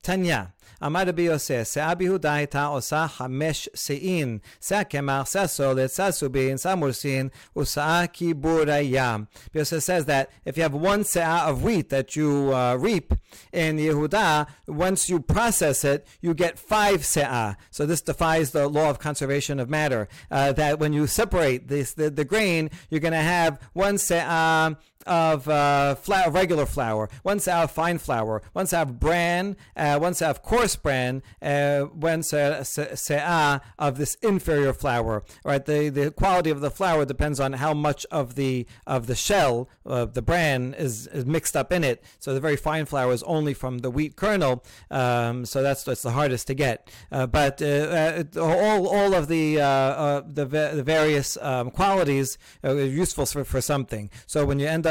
Tanya, 0.03 0.51
אמר 0.85 1.03
רבי 1.07 1.23
יוסף, 1.23 1.71
שאה 1.75 1.95
ביהודה 1.95 2.35
הייתה 2.35 2.65
עושה 2.65 3.07
חמש 3.09 3.69
שאין, 3.75 4.39
שאה 4.69 4.85
קמח, 4.85 5.31
שאה 5.33 5.47
סולת, 5.47 5.91
שאה 5.91 6.13
סובין, 6.13 6.59
שאה 6.59 6.75
מורסין, 6.75 7.29
ושאה 7.59 8.07
קיבוריה. 8.07 9.17
Yosef 9.55 9.83
says 9.83 10.05
that 10.07 10.31
if 10.45 10.57
you 10.57 10.63
have 10.63 10.75
one 10.75 11.05
se'ah 11.05 11.49
of 11.49 11.63
wheat 11.63 11.89
that 11.91 12.17
you 12.17 12.51
uh, 12.53 12.77
reap 12.77 13.15
in 13.53 13.79
Yehuda, 13.79 14.47
once 14.69 15.09
you 15.09 15.21
process 15.21 15.85
it, 15.85 16.07
you 16.21 16.35
get 16.35 16.59
five 16.59 17.01
se'ah. 17.03 17.57
So 17.71 17.87
this 17.87 18.03
defies 18.03 18.51
the 18.51 18.69
law 18.69 18.91
of 18.91 18.99
conservation 18.99 19.61
of 19.61 19.71
matter, 19.71 20.09
uh, 20.31 20.53
that 20.53 20.79
when 20.79 20.93
you 20.93 21.07
separate 21.07 21.69
this, 21.69 21.95
the, 21.95 22.11
the 22.11 22.25
grain, 22.25 22.71
you're 22.91 23.01
going 23.01 23.13
to 23.13 23.31
have 23.37 23.59
one 23.73 23.97
se'ah 23.97 24.77
of 25.08 25.48
uh, 25.48 25.96
flour, 25.96 26.32
regular 26.32 26.66
flour, 26.66 27.10
once 27.24 27.46
se'ah 27.46 27.64
of 27.64 27.72
fine 27.72 27.98
flour, 27.98 28.42
once 28.54 28.72
se'ah 28.72 28.84
of 28.84 29.00
bran, 29.00 29.56
uh, 29.76 29.98
one 30.00 30.14
se'ah 30.14 30.30
of 30.30 30.42
coarse 30.42 30.76
bran, 30.76 31.24
uh, 31.42 31.82
one 31.82 32.22
se'ah 32.22 33.62
of 33.80 33.98
this 33.98 34.16
inferior 34.16 34.74
flour. 34.74 35.24
Right, 35.44 35.66
the 35.66 35.90
the 35.90 36.12
quality 36.12 36.50
of 36.50 36.62
the 36.62 36.72
flour 36.72 37.06
depends 37.06 37.40
on 37.40 37.54
how 37.54 37.74
much 37.74 38.06
of 38.12 38.36
the 38.36 38.68
of 38.86 39.08
the 39.08 39.16
shell 39.16 39.70
of 39.86 40.14
the 40.14 40.22
bran 40.22 40.74
is, 40.74 41.08
is 41.08 41.26
mixed 41.26 41.56
up 41.56 41.72
in 41.72 41.84
it. 41.84 42.04
So 42.20 42.34
the 42.34 42.40
very 42.40 42.58
fine 42.58 42.86
flour 42.86 43.12
is 43.12 43.24
only 43.24 43.54
from 43.54 43.80
the 43.80 43.90
wheat 43.90 44.16
kernel. 44.16 44.64
Um, 44.90 45.46
so 45.46 45.62
that's 45.62 45.84
that's 45.84 46.02
the 46.02 46.12
hardest 46.12 46.48
to 46.48 46.54
get. 46.54 46.90
Uh, 47.12 47.28
but 47.28 47.62
uh, 47.62 47.66
uh, 47.66 48.24
all 48.40 48.88
all 48.88 49.14
of 49.14 49.28
the 49.28 49.56
the, 49.56 50.46
the 50.46 50.84
various 50.84 51.38
um, 51.42 51.72
qualities 51.72 52.38
are 52.64 52.76
useful 52.76 53.26
for, 53.26 53.44
for 53.44 53.62
something. 53.62 54.10
So 54.28 54.46
when 54.46 54.60
you 54.60 54.68
end 54.68 54.86
up 54.86 54.91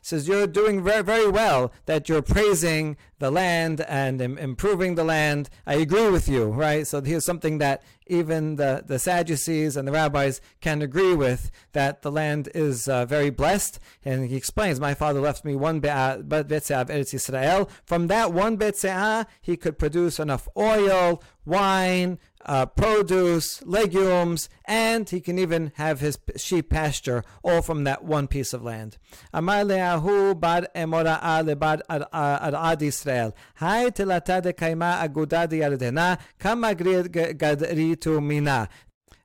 Says 0.00 0.28
you're 0.28 0.46
doing 0.46 0.82
very, 0.82 1.02
very 1.02 1.28
well, 1.28 1.72
that 1.86 2.08
you're 2.08 2.22
praising 2.22 2.96
the 3.18 3.30
land 3.30 3.82
and 3.82 4.20
Im- 4.20 4.38
improving 4.38 4.94
the 4.94 5.04
land. 5.04 5.50
I 5.66 5.74
agree 5.74 6.08
with 6.08 6.28
you, 6.28 6.44
right? 6.46 6.86
So 6.86 7.00
here's 7.02 7.24
something 7.24 7.58
that 7.58 7.82
even 8.06 8.56
the, 8.56 8.82
the 8.84 8.98
Sadducees 8.98 9.76
and 9.76 9.86
the 9.86 9.92
rabbis 9.92 10.40
can 10.60 10.82
agree 10.82 11.14
with 11.14 11.50
that 11.72 12.02
the 12.02 12.10
land 12.10 12.48
is 12.54 12.88
uh, 12.88 13.04
very 13.04 13.30
blessed. 13.30 13.78
And 14.04 14.28
he 14.28 14.36
explains, 14.36 14.80
My 14.80 14.94
father 14.94 15.20
left 15.20 15.44
me 15.44 15.54
one 15.54 15.80
be'ah, 15.80 16.18
betzah 16.22 16.80
of 16.82 16.88
Eretz 16.88 17.14
Yisrael. 17.14 17.68
From 17.84 18.08
that 18.08 18.32
one 18.32 18.58
betzah, 18.58 19.26
he 19.40 19.56
could 19.56 19.78
produce 19.78 20.18
enough 20.18 20.48
oil, 20.56 21.22
wine, 21.44 22.18
uh, 22.46 22.66
produce, 22.66 23.62
legumes, 23.64 24.48
and 24.64 25.08
he 25.08 25.20
can 25.20 25.38
even 25.38 25.72
have 25.76 26.00
his 26.00 26.18
sheep 26.36 26.70
pasture 26.70 27.22
all 27.42 27.62
from 27.62 27.84
that 27.84 28.04
one 28.04 28.26
piece 28.26 28.52
of 28.52 28.62
land. 28.62 28.96
Ad 32.54 32.82
Israel. 32.82 33.36
Hai 33.54 33.90
telata 33.90 34.42
de 34.42 34.52
kaima 34.52 35.00
mina 38.22 38.68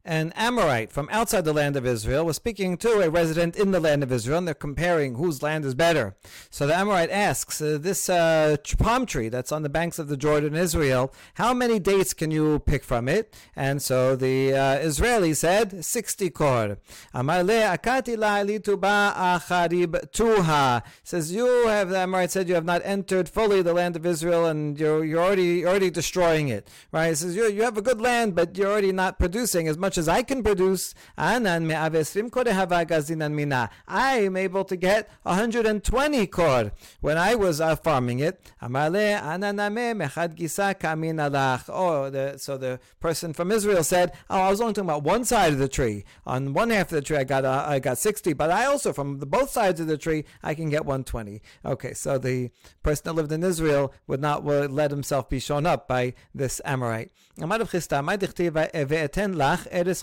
an 0.05 0.31
Amorite 0.35 0.91
from 0.91 1.09
outside 1.11 1.45
the 1.45 1.53
land 1.53 1.75
of 1.75 1.85
Israel 1.85 2.25
was 2.25 2.35
speaking 2.35 2.77
to 2.77 2.99
a 2.99 3.09
resident 3.09 3.55
in 3.55 3.71
the 3.71 3.79
land 3.79 4.03
of 4.03 4.11
Israel, 4.11 4.37
and 4.37 4.47
they're 4.47 4.53
comparing 4.53 5.15
whose 5.15 5.41
land 5.41 5.65
is 5.65 5.73
better. 5.73 6.15
So 6.51 6.67
the 6.67 6.75
Amorite 6.75 7.09
asks, 7.09 7.59
uh, 7.59 7.79
This 7.81 8.07
uh, 8.07 8.57
palm 8.77 9.07
tree 9.07 9.29
that's 9.29 9.51
on 9.51 9.63
the 9.63 9.69
banks 9.69 9.97
of 9.97 10.07
the 10.07 10.15
Jordan, 10.15 10.55
Israel, 10.55 11.11
how 11.35 11.53
many 11.53 11.79
dates 11.79 12.13
can 12.13 12.29
you 12.29 12.59
pick 12.59 12.83
from 12.83 13.07
it? 13.07 13.35
And 13.55 13.81
so 13.81 14.15
the 14.15 14.53
uh, 14.53 14.75
Israeli 14.75 15.33
said, 15.33 15.83
60 15.83 16.29
kor. 16.29 16.77
akati 17.13 18.15
acharib 18.15 20.11
tuha. 20.11 20.83
Says, 21.03 21.31
You 21.33 21.67
have, 21.67 21.89
the 21.89 21.97
Amorite 21.97 22.31
said, 22.31 22.47
you 22.47 22.53
have 22.55 22.65
not 22.65 22.81
entered 22.85 23.27
fully 23.27 23.63
the 23.63 23.73
land 23.73 23.95
of 23.95 24.05
Israel, 24.05 24.45
and 24.45 24.79
you're, 24.79 25.03
you're, 25.03 25.21
already, 25.21 25.45
you're 25.45 25.69
already 25.69 25.89
destroying 25.89 26.49
it. 26.49 26.67
Right? 26.91 27.09
He 27.09 27.15
says, 27.15 27.35
you, 27.35 27.49
you 27.49 27.63
have 27.63 27.77
a 27.77 27.81
good 27.81 27.99
land, 27.99 28.35
but 28.35 28.55
you're 28.55 28.71
already 28.71 28.91
not 28.91 29.17
producing 29.17 29.67
as 29.67 29.77
much 29.77 29.94
much 29.95 29.97
as 29.97 30.09
I 30.09 30.23
can 30.23 30.43
produce, 30.43 30.93
I 31.17 31.35
am 34.17 34.35
able 34.35 34.65
to 34.65 34.75
get 34.75 35.09
120 35.23 36.27
kor. 36.27 36.73
When 37.01 37.17
I 37.17 37.35
was 37.35 37.61
uh, 37.61 37.77
farming 37.77 38.19
it, 38.19 38.41
oh, 38.61 38.67
the, 42.09 42.37
so 42.37 42.57
the 42.57 42.79
person 42.99 43.31
from 43.33 43.51
Israel 43.51 43.83
said, 43.83 44.11
oh, 44.29 44.41
I 44.41 44.49
was 44.49 44.59
only 44.59 44.73
talking 44.73 44.89
about 44.89 45.03
one 45.03 45.23
side 45.23 45.53
of 45.53 45.59
the 45.59 45.69
tree. 45.69 46.03
On 46.25 46.53
one 46.53 46.71
half 46.71 46.91
of 46.91 46.95
the 46.95 47.01
tree, 47.01 47.17
I 47.17 47.23
got 47.23 47.45
uh, 47.45 47.63
I 47.65 47.79
got 47.79 47.97
60, 47.97 48.33
but 48.33 48.51
I 48.51 48.65
also, 48.65 48.91
from 48.91 49.19
the 49.19 49.25
both 49.25 49.49
sides 49.49 49.79
of 49.79 49.87
the 49.87 49.97
tree, 49.97 50.25
I 50.43 50.55
can 50.55 50.69
get 50.69 50.85
120. 50.85 51.41
Okay, 51.63 51.93
so 51.93 52.17
the 52.17 52.51
person 52.83 53.03
that 53.05 53.13
lived 53.13 53.31
in 53.31 53.43
Israel 53.43 53.93
would 54.07 54.21
not 54.21 54.45
let 54.45 54.91
himself 54.91 55.29
be 55.29 55.39
shown 55.39 55.65
up 55.65 55.87
by 55.87 56.15
this 56.33 56.59
Amorite. 56.65 57.11
Eres 57.37 57.47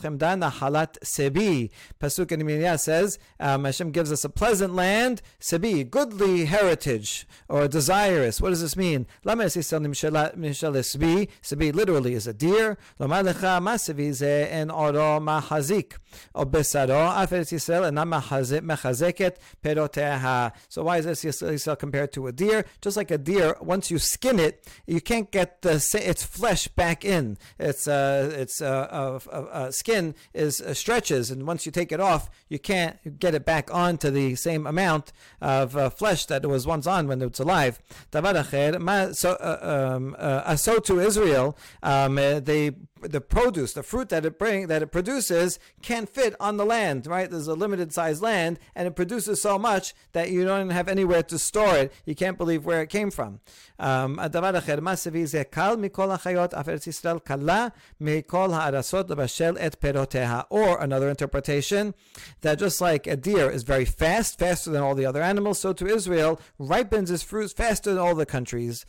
Chemda 0.01 0.37
Nahalat 0.37 0.99
Sebi. 1.03 1.71
Pasuk 1.99 2.31
in 2.31 2.40
Yirmiyah 2.40 2.79
says, 2.79 3.18
um, 3.40 3.64
Hashem 3.64 3.90
gives 3.90 4.12
us 4.12 4.23
a 4.25 4.29
pleasant 4.29 4.75
land, 4.75 5.23
Sebi, 5.40 5.88
goodly 5.88 6.45
heritage, 6.45 7.27
or 7.49 7.68
desirous. 7.68 8.38
What 8.38 8.51
does 8.51 8.61
this 8.61 8.77
mean? 8.77 9.07
Lama 9.25 9.45
Sebi, 9.45 11.29
Sebi 11.42 11.75
literally 11.75 12.12
is 12.12 12.27
a 12.27 12.35
deer. 12.35 12.77
Lama 12.99 13.23
Lecha 13.23 13.62
Masevi 13.62 14.12
Ze 14.12 14.49
En 14.51 14.71
Oro 14.71 15.18
Mahazik. 15.18 15.95
O 16.35 16.45
Besaro, 16.45 17.11
Afet 17.14 17.51
Yisrael, 17.51 17.88
and 17.88 17.97
Mechazeket 17.97 19.37
Peroteha. 19.64 20.53
So 20.68 20.83
why 20.83 20.99
is 20.99 21.07
this 21.07 21.25
Yisrael 21.25 21.79
compared 21.79 22.12
to 22.12 22.27
a 22.27 22.33
deer? 22.33 22.66
Just 22.83 22.99
like 22.99 23.11
a 23.11 23.16
deer, 23.16 23.57
once 23.62 23.90
you 23.90 23.99
skin 23.99 24.38
it, 24.38 24.68
you 24.87 25.01
can't 25.01 25.31
get 25.31 25.62
the 25.62 25.83
its 25.95 26.23
flesh 26.23 26.68
back 26.68 27.07
in. 27.07 27.22
It's 27.59 27.87
uh, 27.87 28.33
it's 28.35 28.61
uh, 28.61 29.21
uh, 29.31 29.71
skin 29.71 30.15
is 30.35 30.61
uh, 30.61 30.75
stretches, 30.75 31.31
and 31.31 31.47
once 31.47 31.67
you 31.67 31.73
take 31.73 31.93
it 31.93 32.01
off, 32.01 32.31
you 32.49 32.59
can't 32.59 33.19
get 33.19 33.35
it 33.35 33.45
back 33.45 33.73
on 33.73 33.99
to 33.99 34.11
the 34.11 34.35
same 34.35 34.67
amount 34.67 35.13
of 35.41 35.77
uh, 35.77 35.91
flesh 35.91 36.27
that 36.27 36.45
it 36.45 36.49
was 36.49 36.67
once 36.67 36.87
on 36.87 37.09
when 37.09 37.23
it's 37.23 37.41
alive. 37.41 37.81
So, 38.13 38.21
uh, 38.21 39.97
um, 39.97 40.57
so 40.57 40.79
to 40.79 41.01
Israel, 41.01 41.57
um, 41.83 42.17
they 42.17 42.73
the 43.03 43.21
produce, 43.21 43.73
the 43.73 43.83
fruit 43.83 44.09
that 44.11 44.25
it 44.25 44.39
bring 44.39 44.69
that 44.69 44.83
it 44.83 44.89
produces 44.89 45.59
can't 45.83 46.09
fit 46.09 46.35
on 46.41 46.57
the 46.57 46.65
land, 46.65 47.07
right? 47.07 47.31
There's 47.31 47.49
a 47.49 47.55
limited 47.55 47.93
sized 47.93 48.23
land 48.23 48.59
and 48.75 48.87
it 48.87 48.97
produces 48.97 49.43
so 49.43 49.59
much 49.59 49.95
that 50.13 50.31
you 50.31 50.45
don't 50.45 50.71
have 50.71 50.89
anywhere 50.89 51.23
to 51.25 51.39
store 51.39 51.77
it. 51.77 51.93
You 52.05 52.15
can't 52.15 52.39
believe 52.39 52.65
where 52.65 52.83
it 52.83 52.89
came 52.89 53.11
from. 53.11 53.41
Um, 53.79 54.19
or 60.51 60.81
another 60.81 61.09
interpretation 61.09 61.94
that 62.40 62.59
just 62.59 62.81
like 62.81 63.07
a 63.07 63.16
deer 63.16 63.51
is 63.51 63.62
very 63.62 63.85
fast, 63.85 64.38
faster 64.38 64.70
than 64.70 64.83
all 64.83 64.94
the 64.94 65.07
other 65.07 65.22
animals, 65.22 65.59
so 65.59 65.72
to 65.72 65.87
Israel 65.87 66.40
ripens 66.59 67.11
its 67.11 67.22
fruits 67.22 67.53
faster 67.53 67.90
than 67.90 67.98
all 67.98 68.14
the 68.14 68.27
countries. 68.27 68.87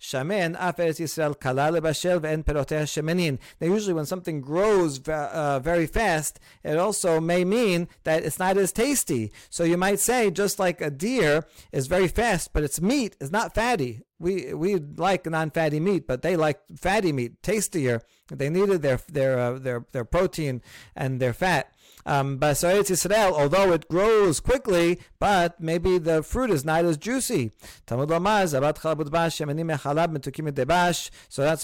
Shamen 0.00 0.56
Eretz 0.58 1.00
Yisrael 1.00 1.38
kala 1.38 1.70
lebashel 1.72 2.20
ve'en 2.20 2.44
peroteh 2.44 2.84
shemenin. 2.84 3.38
Now, 3.60 3.66
usually 3.68 3.94
when 3.94 4.06
something 4.06 4.40
grows 4.40 5.00
uh, 5.08 5.60
very 5.62 5.86
fast, 5.86 6.40
it 6.62 6.78
also 6.78 7.20
may 7.20 7.44
mean 7.44 7.88
that 8.04 8.24
it's 8.24 8.38
not 8.38 8.56
as 8.56 8.72
tasty. 8.72 9.32
So 9.50 9.64
you 9.64 9.76
might 9.76 10.00
say, 10.00 10.30
just 10.30 10.58
like 10.58 10.80
a 10.80 10.90
deer 10.90 11.44
is 11.72 11.86
very 11.86 12.08
fast, 12.08 12.52
but 12.52 12.62
its 12.62 12.80
meat 12.80 13.16
is 13.20 13.30
not 13.30 13.54
fatty. 13.54 14.02
We 14.18 14.54
we 14.54 14.76
like 14.76 15.26
non-fatty 15.26 15.80
meat, 15.80 16.06
but 16.06 16.22
they 16.22 16.36
like 16.36 16.60
fatty 16.76 17.12
meat, 17.12 17.42
tastier. 17.42 18.00
They 18.28 18.48
needed 18.48 18.82
their 18.82 19.00
their 19.08 19.38
uh, 19.38 19.58
their 19.58 19.86
their 19.92 20.04
protein 20.04 20.62
and 20.94 21.20
their 21.20 21.32
fat. 21.32 21.74
Um, 22.06 22.36
but 22.36 22.54
so 22.54 22.68
Eretz 22.68 22.90
Yisrael, 22.90 23.32
although 23.32 23.72
it 23.72 23.88
grows 23.88 24.38
quickly, 24.40 25.00
but 25.18 25.58
maybe 25.60 25.98
the 25.98 26.22
fruit 26.22 26.50
is 26.50 26.64
not 26.64 26.84
as 26.84 26.98
juicy. 26.98 27.52
So 27.86 27.96
that's 27.96 28.12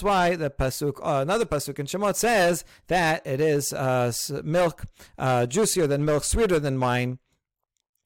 why 0.03 0.35
the 0.35 0.49
pasuk, 0.49 0.99
uh, 1.03 1.21
another 1.21 1.45
pasuk 1.45 1.77
in 1.79 1.85
Shemot 1.85 2.15
says 2.15 2.65
that 2.87 3.25
it 3.25 3.39
is 3.39 3.71
uh, 3.71 4.11
milk 4.43 4.85
uh, 5.17 5.45
juicier 5.45 5.85
than 5.87 6.05
milk, 6.05 6.23
sweeter 6.23 6.59
than 6.59 6.79
wine 6.79 7.19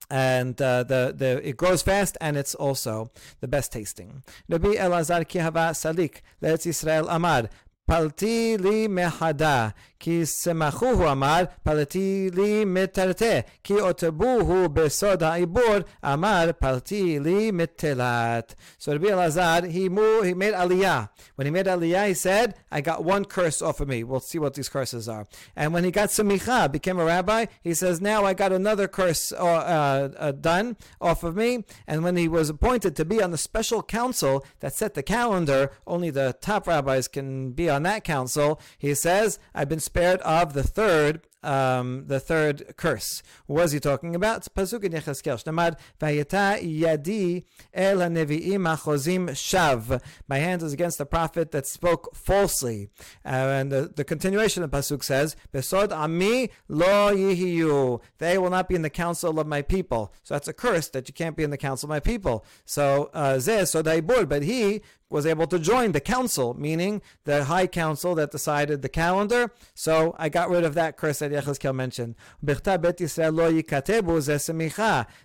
and 0.09 0.61
uh, 0.61 0.83
the 0.83 1.13
the 1.15 1.47
it 1.47 1.57
grows 1.57 1.81
fast 1.81 2.17
and 2.21 2.37
it's 2.37 2.55
also 2.55 3.11
the 3.41 3.47
best 3.47 3.71
tasting. 3.71 4.23
Elazar 4.49 5.25
Kihava 5.25 5.71
Salik 5.73 6.21
Israel 6.65 7.07
Amar 7.09 7.49
Palti 7.87 8.57
li 8.57 8.87
mehada 8.87 9.73
כי 10.04 10.26
שמחו 10.26 10.86
הוא 10.86 11.10
אמר, 11.10 11.42
פלטי 11.62 12.30
לי 12.34 12.64
מטרטה, 12.64 13.40
כי 13.64 13.80
אותבוהו 13.80 14.68
בסוד 14.68 15.22
העיבור, 15.22 15.76
אמר, 16.04 16.50
פלטי 16.58 17.20
לי 17.20 17.50
מתלת. 17.50 18.54
So 18.78 18.92
Rabbi 18.92 19.08
Elazar, 19.08 19.70
he, 19.70 19.88
moved, 19.88 20.26
he 20.26 20.34
made 20.34 20.54
aliyah. 20.54 21.08
When 21.34 21.46
he 21.46 21.50
made 21.50 21.66
aliyah, 21.66 22.08
he 22.08 22.14
said, 22.14 22.54
I 22.70 22.80
got 22.80 23.04
one 23.04 23.24
curse 23.24 23.60
off 23.60 23.80
of 23.80 23.88
me. 23.88 24.04
We'll 24.04 24.20
see 24.20 24.38
what 24.38 24.54
these 24.54 24.68
curses 24.68 25.08
are. 25.08 25.26
And 25.54 25.74
when 25.74 25.84
he 25.84 25.90
got 25.90 26.08
samicha, 26.08 26.72
became 26.72 26.98
a 26.98 27.04
rabbi, 27.04 27.46
he 27.62 27.74
says, 27.74 28.00
now 28.00 28.24
I 28.24 28.32
got 28.34 28.52
another 28.52 28.88
curse 28.88 29.32
uh, 29.32 29.36
uh, 29.44 30.32
done 30.32 30.76
off 31.00 31.22
of 31.22 31.36
me. 31.36 31.64
And 31.86 32.02
when 32.02 32.16
he 32.16 32.28
was 32.28 32.48
appointed 32.48 32.96
to 32.96 33.04
be 33.04 33.22
on 33.22 33.30
the 33.30 33.38
special 33.38 33.82
council 33.82 34.44
that 34.60 34.74
set 34.74 34.94
the 34.94 35.02
calendar, 35.02 35.70
only 35.86 36.10
the 36.10 36.36
top 36.40 36.66
rabbis 36.66 37.08
can 37.08 37.52
be 37.52 37.68
on 37.68 37.82
that 37.82 38.04
council, 38.04 38.60
he 38.78 38.94
says, 38.94 39.38
I've 39.54 39.68
been 39.68 39.80
spared 39.95 40.19
of 40.21 40.51
the 40.51 40.61
third 40.61 41.21
um, 41.41 42.05
the 42.07 42.19
third 42.19 42.73
curse. 42.75 43.21
What 43.45 43.61
was 43.61 43.71
he 43.71 43.79
talking 43.79 44.15
about? 44.15 44.41
Pasuk 44.55 44.83
in 44.83 44.93
Yecheskel. 44.93 45.41
Shnemad, 45.43 45.77
Vayeta 46.01 46.59
yadi 46.59 47.45
el 47.73 47.97
nevi'im 47.97 48.65
achozim 48.75 49.29
shav. 49.29 50.01
My 50.27 50.39
hand 50.39 50.63
is 50.63 50.73
against 50.73 50.97
the 50.97 51.05
prophet 51.05 51.51
that 51.51 51.67
spoke 51.67 52.15
falsely. 52.15 52.89
Uh, 53.23 53.29
and 53.29 53.71
the, 53.71 53.93
the 53.95 54.03
continuation 54.03 54.63
of 54.63 54.71
Pasuk 54.71 55.03
says, 55.03 55.35
Besod 55.53 55.91
ami 55.91 56.49
lo 56.67 57.15
yihiyu. 57.15 58.01
They 58.17 58.39
will 58.39 58.49
not 58.49 58.67
be 58.67 58.73
in 58.73 58.81
the 58.81 58.89
council 58.89 59.39
of 59.39 59.45
my 59.45 59.61
people. 59.61 60.13
So 60.23 60.33
that's 60.33 60.47
a 60.47 60.53
curse 60.53 60.89
that 60.89 61.07
you 61.07 61.13
can't 61.13 61.37
be 61.37 61.43
in 61.43 61.51
the 61.51 61.57
council 61.57 61.85
of 61.85 61.91
my 61.91 61.99
people. 61.99 62.43
So, 62.65 63.11
uh, 63.13 63.35
zeh 63.35 63.61
sodaibur, 63.61 64.27
but 64.27 64.41
he 64.41 64.81
was 65.15 65.25
able 65.25 65.47
to 65.47 65.57
join 65.57 65.93
the 65.93 66.01
council, 66.01 66.53
meaning 66.55 67.01
the 67.23 67.45
high 67.45 67.67
council 67.67 68.15
that 68.15 68.31
decided 68.31 68.81
the 68.81 68.89
calendar. 68.89 69.49
So 69.73 70.13
I 70.19 70.27
got 70.27 70.49
rid 70.49 70.65
of 70.65 70.73
that 70.73 70.97
curse 70.97 71.19
that 71.19 71.31
Yechezkel 71.31 71.73
mentioned. 71.73 72.15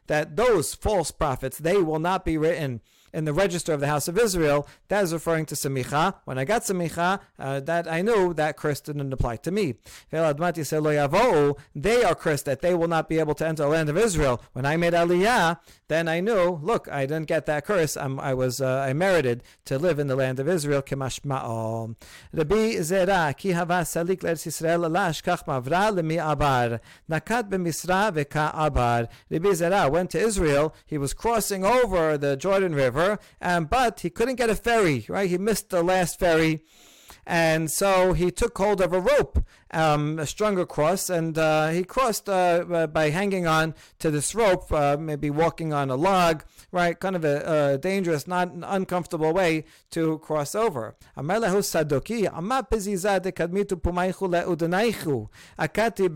That 0.07 0.37
those 0.37 0.75
false 0.77 1.11
prophets, 1.11 1.59
they 1.59 1.79
will 1.79 1.99
not 1.99 2.25
be 2.25 2.39
written 2.39 2.81
in 3.13 3.25
the 3.25 3.33
register 3.33 3.73
of 3.73 3.81
the 3.81 3.87
house 3.87 4.09
of 4.09 4.19
Israel, 4.19 4.69
that 4.89 5.05
is 5.05 5.13
referring 5.13 5.47
to 5.47 5.55
Samicha. 5.55 6.15
When 6.25 6.39
I 6.39 6.45
got 6.45 6.63
Samicha, 6.63 7.21
uh, 7.39 7.61
that 7.61 7.91
I 7.91 8.03
knew 8.03 8.35
that 8.35 8.57
curse 8.57 8.81
didn't 8.81 9.13
apply 9.13 9.37
to 9.37 9.51
me. 9.51 9.75
They 10.11 10.19
are 10.19 10.35
cursed 12.15 12.45
that 12.45 12.61
they 12.61 12.75
will 12.75 12.89
not 12.89 13.09
be 13.09 13.19
able 13.19 13.35
to 13.35 13.47
enter 13.47 13.63
the 13.65 13.69
land 13.69 13.89
of 13.89 13.97
Israel. 13.97 14.43
When 14.53 14.67
I 14.67 14.77
made 14.77 14.93
Aliyah, 14.93 15.59
then 15.89 16.09
I 16.09 16.21
knew, 16.21 16.61
look, 16.63 16.89
I 16.89 17.07
didn't 17.07 17.27
get 17.27 17.47
that 17.47 17.65
curse. 17.65 17.97
I'm, 17.97 18.21
i 18.21 18.33
was, 18.35 18.61
uh, 18.61 18.85
I 18.87 18.93
merited 18.93 19.43
to 19.67 19.79
live 19.79 19.99
in 19.99 20.07
the 20.07 20.17
land 20.17 20.39
of 20.39 20.49
Israel. 20.49 20.83
Rabbi 20.83 21.97
Zera, 22.91 23.37
ki 23.37 23.53
hava 23.53 23.83
salik 23.85 24.23
l'Eretz 24.23 24.47
Yisrael 24.47 24.91
la 24.91 25.09
ashkach 25.09 25.45
mavra 25.47 25.91
lemi 25.93 26.19
abar. 26.19 26.81
Nakat 27.11 27.49
b'misra 27.51 28.13
v'ka 28.13 28.55
abar. 28.55 29.09
Rabbi 29.31 29.49
Zera 29.49 29.91
went 29.91 30.11
to 30.11 30.21
Israel. 30.21 30.75
He 30.87 30.99
was 30.99 31.13
crossing 31.13 31.65
over 31.65 32.17
the 32.17 32.37
Jordan 32.37 32.75
River 32.75 33.00
over, 33.01 33.19
um, 33.41 33.65
but 33.67 34.01
he 34.01 34.11
couldn't 34.11 34.37
get 34.37 34.51
a 34.51 34.55
ferry, 34.55 35.05
right? 35.09 35.29
He 35.29 35.39
missed 35.39 35.71
the 35.71 35.83
last 35.83 36.19
ferry. 36.19 36.61
And 37.27 37.71
so 37.71 38.13
he 38.13 38.31
took 38.31 38.57
hold 38.59 38.81
of 38.81 38.93
a 38.93 39.01
rope, 39.01 39.45
um, 39.73 40.25
strung 40.27 40.59
across, 40.59 41.11
and 41.11 41.39
uh, 41.39 41.69
he 41.69 41.85
crossed 41.85 42.29
uh, 42.29 42.89
by 42.93 43.11
hanging 43.11 43.47
on 43.47 43.75
to 43.99 44.11
this 44.11 44.35
rope, 44.35 44.73
uh, 44.73 44.97
maybe 44.99 45.31
walking 45.31 45.73
on 45.73 45.91
a 45.91 45.97
log, 45.97 46.45
right? 46.73 46.99
Kind 46.99 47.17
of 47.17 47.25
a, 47.25 47.73
a 47.75 47.79
dangerous, 47.79 48.27
not 48.27 48.53
an 48.53 48.65
uncomfortable 48.65 49.33
way 49.33 49.65
to 49.91 50.19
cross 50.19 50.55
over. 50.55 50.95
Amelahu 51.17 51.63
sadoki, 51.63 52.29
kadmitu 53.33 53.77
pumaychu 53.77 54.29
le'udanaichu, 54.29 55.29
akati 55.59 56.09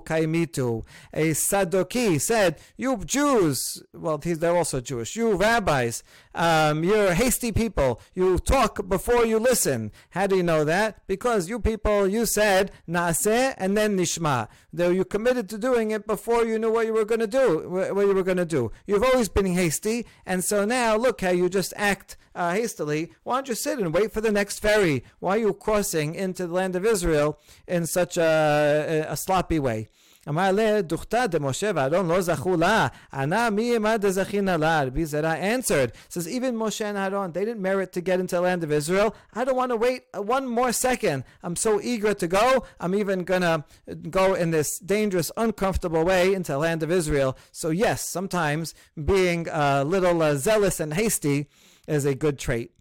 kaimitu. 0.00 0.84
A 1.12 1.30
sadoki 1.30 2.20
said, 2.20 2.58
you 2.76 2.96
Jews, 3.04 3.82
well, 3.92 4.18
they're 4.18 4.56
also 4.56 4.80
Jewish, 4.80 5.16
you 5.16 5.34
rabbis, 5.34 6.02
um, 6.34 6.84
you're 6.84 7.14
hasty 7.14 7.52
people, 7.52 8.00
you 8.14 8.38
talk 8.38 8.88
before 8.88 9.24
you 9.24 9.38
listen. 9.38 9.92
How 10.10 10.26
do 10.26 10.36
you 10.36 10.42
know 10.42 10.64
that? 10.64 11.06
Because 11.06 11.48
you 11.48 11.60
people, 11.60 12.08
you 12.08 12.26
said, 12.26 12.72
naaseh 12.88 13.54
and 13.56 13.76
then 13.76 13.96
nishma. 13.96 14.48
Though 14.72 14.90
you 14.90 15.04
committed 15.04 15.48
to 15.50 15.58
doing 15.58 15.90
it 15.90 16.06
before 16.06 16.44
you 16.44 16.58
knew 16.58 16.72
what 16.72 16.86
you 16.86 16.92
were 16.92 17.04
going 17.04 17.20
to 17.20 17.26
do 17.26 17.68
what 17.70 18.06
you 18.06 18.14
were 18.14 18.22
going 18.22 18.36
to 18.36 18.44
do. 18.44 18.72
You've 18.86 19.04
always 19.04 19.28
been 19.28 19.46
hasty, 19.46 20.06
and 20.26 20.44
so 20.44 20.64
now 20.64 20.96
look 20.96 21.20
how 21.20 21.30
you 21.30 21.48
just 21.48 21.72
act 21.76 22.16
uh, 22.34 22.52
hastily. 22.52 23.12
Why 23.22 23.36
don't 23.36 23.48
you 23.48 23.54
sit 23.54 23.78
and 23.78 23.94
wait 23.94 24.12
for 24.12 24.20
the 24.20 24.32
next 24.32 24.60
ferry? 24.60 25.04
Why 25.18 25.36
are 25.36 25.38
you 25.38 25.54
crossing 25.54 26.14
into 26.14 26.46
the 26.46 26.54
land 26.54 26.76
of 26.76 26.84
Israel 26.84 27.38
in 27.66 27.86
such 27.86 28.16
a, 28.16 29.06
a, 29.08 29.12
a 29.12 29.16
sloppy 29.16 29.58
way? 29.58 29.88
אמר 30.29 30.51
לה, 30.51 30.81
דוכתא 30.81 31.25
דמשה 31.25 31.71
ואהרון 31.75 32.07
לא 32.07 32.21
זכו 32.21 32.57
לה, 32.57 32.87
ענה 33.13 33.49
מי 33.49 33.75
עמה 33.75 33.97
דזכינא 33.97 34.51
לה, 34.51 34.83
רבי 34.83 35.05
זרע 35.05 35.33
answered, 35.33 35.91
says 36.09 36.27
even 36.27 36.55
Moshe 36.55 36.81
and 36.81 36.97
Aaron, 36.97 37.31
they 37.31 37.45
didn't 37.45 37.61
merit 37.61 37.93
to 37.93 38.01
get 38.01 38.19
into 38.19 38.35
the 38.35 38.41
land 38.41 38.63
of 38.63 38.71
Israel. 38.71 39.15
I 39.33 39.43
don't 39.43 39.55
want 39.55 39.71
to 39.71 39.77
wait 39.77 40.01
one 40.15 40.47
more 40.47 40.71
second. 40.71 41.23
I'm 41.43 41.55
so 41.55 41.79
eager 41.81 42.13
to 42.15 42.27
go, 42.27 42.65
I'm 42.79 42.95
even 42.95 43.23
gonna 43.23 43.65
go 44.09 44.33
in 44.33 44.49
this 44.49 44.79
dangerous, 44.79 45.31
uncomfortable 45.37 46.03
way 46.03 46.33
into 46.33 46.53
the 46.53 46.57
land 46.57 46.81
of 46.81 46.91
Israel. 46.91 47.37
So 47.51 47.69
yes, 47.69 48.01
sometimes 48.17 48.73
being 49.13 49.47
a 49.51 49.83
little 49.83 50.21
uh, 50.21 50.35
zealous 50.35 50.79
and 50.79 50.93
hasty 50.93 51.49
is 51.87 52.05
a 52.05 52.15
good 52.15 52.39
trait. 52.39 52.71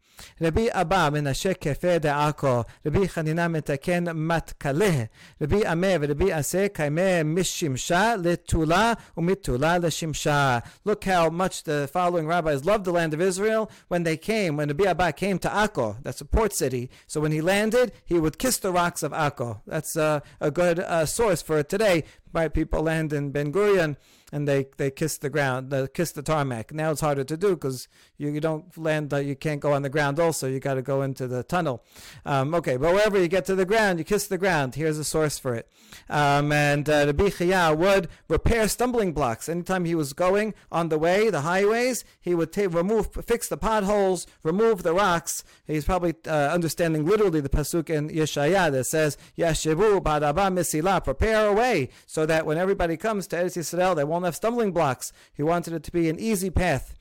רבי 0.40 0.68
אבא 0.70 1.08
מנשה 1.12 1.54
כפה 1.54 1.98
דעכו, 1.98 2.62
רבי 2.86 3.08
חנינה 3.08 3.48
מתקן 3.48 4.04
מתכלה, 4.14 5.04
רבי 5.42 5.66
עמה 5.66 5.86
ורבי 6.00 6.32
עשה 6.32 6.68
קיימי 6.68 7.22
משמשה 7.24 8.14
לתולה 8.22 8.92
ומתולה 9.16 9.78
לשמשה. 9.78 10.58
Look 10.88 11.04
how 11.04 11.30
much 11.30 11.64
the 11.64 11.88
following 11.92 12.26
rabbis 12.26 12.64
loved 12.64 12.84
the 12.84 12.92
land 12.92 13.14
of 13.14 13.20
Israel 13.20 13.70
when 13.88 14.02
they 14.02 14.16
came, 14.16 14.56
when 14.56 14.68
Rabbi 14.68 14.84
Abba 14.84 15.12
came 15.12 15.38
to 15.38 15.48
Akko, 15.48 15.96
that's 16.02 16.20
a 16.20 16.24
port 16.24 16.52
city. 16.52 16.90
So 17.06 17.20
when 17.20 17.32
he 17.32 17.40
landed, 17.40 17.92
he 18.04 18.18
would 18.18 18.38
kiss 18.38 18.58
the 18.58 18.72
rocks 18.72 19.02
of 19.02 19.12
Akko. 19.12 19.60
That's 19.66 19.96
uh, 19.96 20.20
a 20.40 20.50
good 20.50 20.78
uh, 20.80 21.06
source 21.06 21.42
for 21.42 21.58
it 21.58 21.68
today. 21.68 22.04
Right, 22.31 22.53
people 22.53 22.83
land 22.83 23.11
in 23.11 23.31
Ben 23.31 23.51
Gurion 23.51 23.97
and 24.31 24.47
they, 24.47 24.67
they 24.77 24.91
kiss 24.91 25.17
the 25.17 25.29
ground, 25.29 25.71
they 25.71 25.87
kiss 25.87 26.11
the 26.11 26.21
tarmac. 26.21 26.71
Now 26.71 26.91
it's 26.91 27.01
harder 27.01 27.23
to 27.23 27.37
do 27.37 27.55
because 27.55 27.87
you, 28.17 28.29
you 28.29 28.39
don't 28.39 28.77
land, 28.77 29.11
you 29.13 29.35
can't 29.35 29.59
go 29.59 29.73
on 29.73 29.81
the 29.81 29.89
ground 29.89 30.19
also. 30.19 30.47
You 30.47 30.59
got 30.59 30.75
to 30.75 30.81
go 30.81 31.01
into 31.01 31.27
the 31.27 31.43
tunnel. 31.43 31.83
Um, 32.25 32.53
okay, 32.55 32.77
but 32.77 32.93
wherever 32.93 33.19
you 33.19 33.27
get 33.27 33.45
to 33.45 33.55
the 33.55 33.65
ground, 33.65 33.99
you 33.99 34.05
kiss 34.05 34.27
the 34.27 34.37
ground. 34.37 34.75
Here's 34.75 34.99
a 34.99 35.03
source 35.03 35.39
for 35.39 35.55
it. 35.55 35.67
Um, 36.09 36.51
and 36.51 36.87
uh, 36.87 37.05
Rabbi 37.07 37.29
Chia 37.29 37.73
would 37.73 38.07
repair 38.27 38.67
stumbling 38.67 39.13
blocks. 39.13 39.49
Anytime 39.49 39.85
he 39.85 39.95
was 39.95 40.13
going 40.13 40.53
on 40.71 40.89
the 40.89 40.99
way, 40.99 41.29
the 41.29 41.41
highways, 41.41 42.03
he 42.21 42.35
would 42.35 42.51
take, 42.51 42.73
remove, 42.73 43.09
fix 43.25 43.49
the 43.49 43.57
potholes, 43.57 44.27
remove 44.43 44.83
the 44.83 44.93
rocks. 44.93 45.43
He's 45.65 45.85
probably 45.85 46.13
uh, 46.27 46.49
understanding 46.49 47.05
literally 47.05 47.41
the 47.41 47.49
pasuk 47.49 47.89
in 47.89 48.09
Yeshaya 48.09 48.71
that 48.71 48.85
says, 48.85 49.17
Yashivu 49.37 50.01
badaba 50.03 50.51
misila, 50.53 51.03
prepare 51.03 51.47
a 51.47 51.53
way 51.53 51.89
so 52.05 52.18
that 52.25 52.45
when 52.45 52.57
everybody 52.57 52.97
comes 52.97 53.27
to 53.27 53.35
Eretz 53.35 53.57
Yisrael, 53.57 53.95
they 53.95 54.03
won't 54.03 54.25
have 54.25 54.35
stumbling 54.35 54.71
blocks. 54.71 55.11
He 55.33 55.43
wanted 55.43 55.73
it 55.73 55.83
to 55.83 55.91
be 55.91 56.09
an 56.09 56.19
easy 56.19 56.49
path 56.49 56.95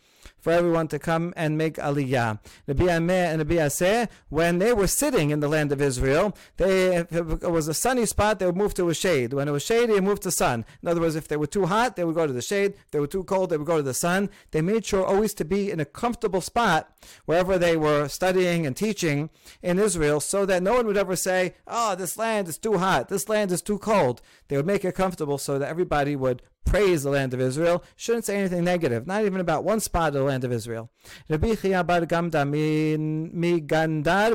for 0.49 0.53
everyone 0.53 0.89
to 0.89 0.99
come 0.99 1.35
and 1.37 1.59
make 1.59 1.75
aliyah. 1.75 2.39
Rabbi 2.67 2.85
Ameh 2.85 3.33
and 3.33 3.39
Rabbi 3.41 3.57
Aseh, 3.57 4.09
when 4.31 4.59
they 4.59 4.73
were 4.73 4.87
sitting 4.87 5.29
in 5.29 5.41
the 5.41 5.49
land 5.49 5.73
of 5.73 5.83
Israel, 5.83 6.35
they, 6.57 6.97
if 6.97 7.13
it 7.13 7.51
was 7.51 7.69
a 7.69 7.75
sunny 7.75 8.07
spot, 8.07 8.39
they 8.39 8.47
would 8.47 8.57
move 8.57 8.73
to 8.73 8.89
a 8.89 8.95
shade. 8.95 9.35
When 9.35 9.47
it 9.47 9.51
was 9.51 9.63
shady, 9.63 9.93
they 9.93 10.01
moved 10.01 10.23
to 10.23 10.31
sun. 10.31 10.65
In 10.83 10.89
other 10.89 11.03
words, 11.03 11.17
if 11.17 11.29
they 11.29 11.37
were 11.37 11.47
too 11.47 11.67
hot, 11.67 11.97
they 11.97 12.05
would 12.05 12.15
go 12.15 12.27
to 12.27 12.33
the 12.33 12.41
shade. 12.41 12.73
If 12.87 12.93
they 12.93 12.99
were 12.99 13.07
too 13.07 13.25
cold, 13.25 13.51
they 13.51 13.59
would 13.59 13.67
go 13.67 13.77
to 13.77 13.83
the 13.83 13.93
sun. 13.93 14.31
They 14.53 14.63
made 14.63 14.87
sure 14.87 15.05
always 15.05 15.35
to 15.35 15.45
be 15.45 15.71
in 15.71 15.81
a 15.81 15.85
comfortable 15.85 16.41
spot 16.41 16.97
wherever 17.27 17.59
they 17.59 17.77
were 17.77 18.09
studying 18.09 18.67
and 18.67 18.75
teaching 18.75 19.29
in 19.61 19.79
Israel 19.79 20.19
so 20.19 20.47
that 20.47 20.63
no 20.63 20.73
one 20.77 20.87
would 20.87 20.97
ever 20.97 21.15
say, 21.15 21.57
oh, 21.67 21.95
this 21.95 22.17
land 22.17 22.49
is 22.49 22.57
too 22.57 22.79
hot, 22.79 23.11
this 23.11 23.29
land 23.29 23.53
is 23.53 23.61
too 23.61 23.79
cold. 23.79 24.23
They 24.49 24.57
would 24.57 24.67
make 24.67 24.87
it 24.87 24.95
comfortable 24.95 25.37
so 25.37 25.59
that 25.59 25.69
everybody 25.69 26.17
would 26.17 26.41
praise 26.69 27.03
the 27.03 27.11
land 27.11 27.33
of 27.33 27.41
Israel, 27.41 27.83
shouldn't 27.97 28.25
say 28.27 28.37
anything 28.37 28.65
negative, 28.65 29.07
not 29.07 29.25
even 29.25 29.41
about 29.41 29.65
one 29.65 29.81
spot 29.81 30.09
of 30.09 30.15
the 30.15 30.23
land 30.23 30.45
of 30.45 30.53
Israel. 30.53 30.91
Rabbi 31.29 31.55
Chia 31.55 31.83
bar 31.83 32.03
Gamda 32.03 32.45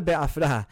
be'afra, 0.03 0.65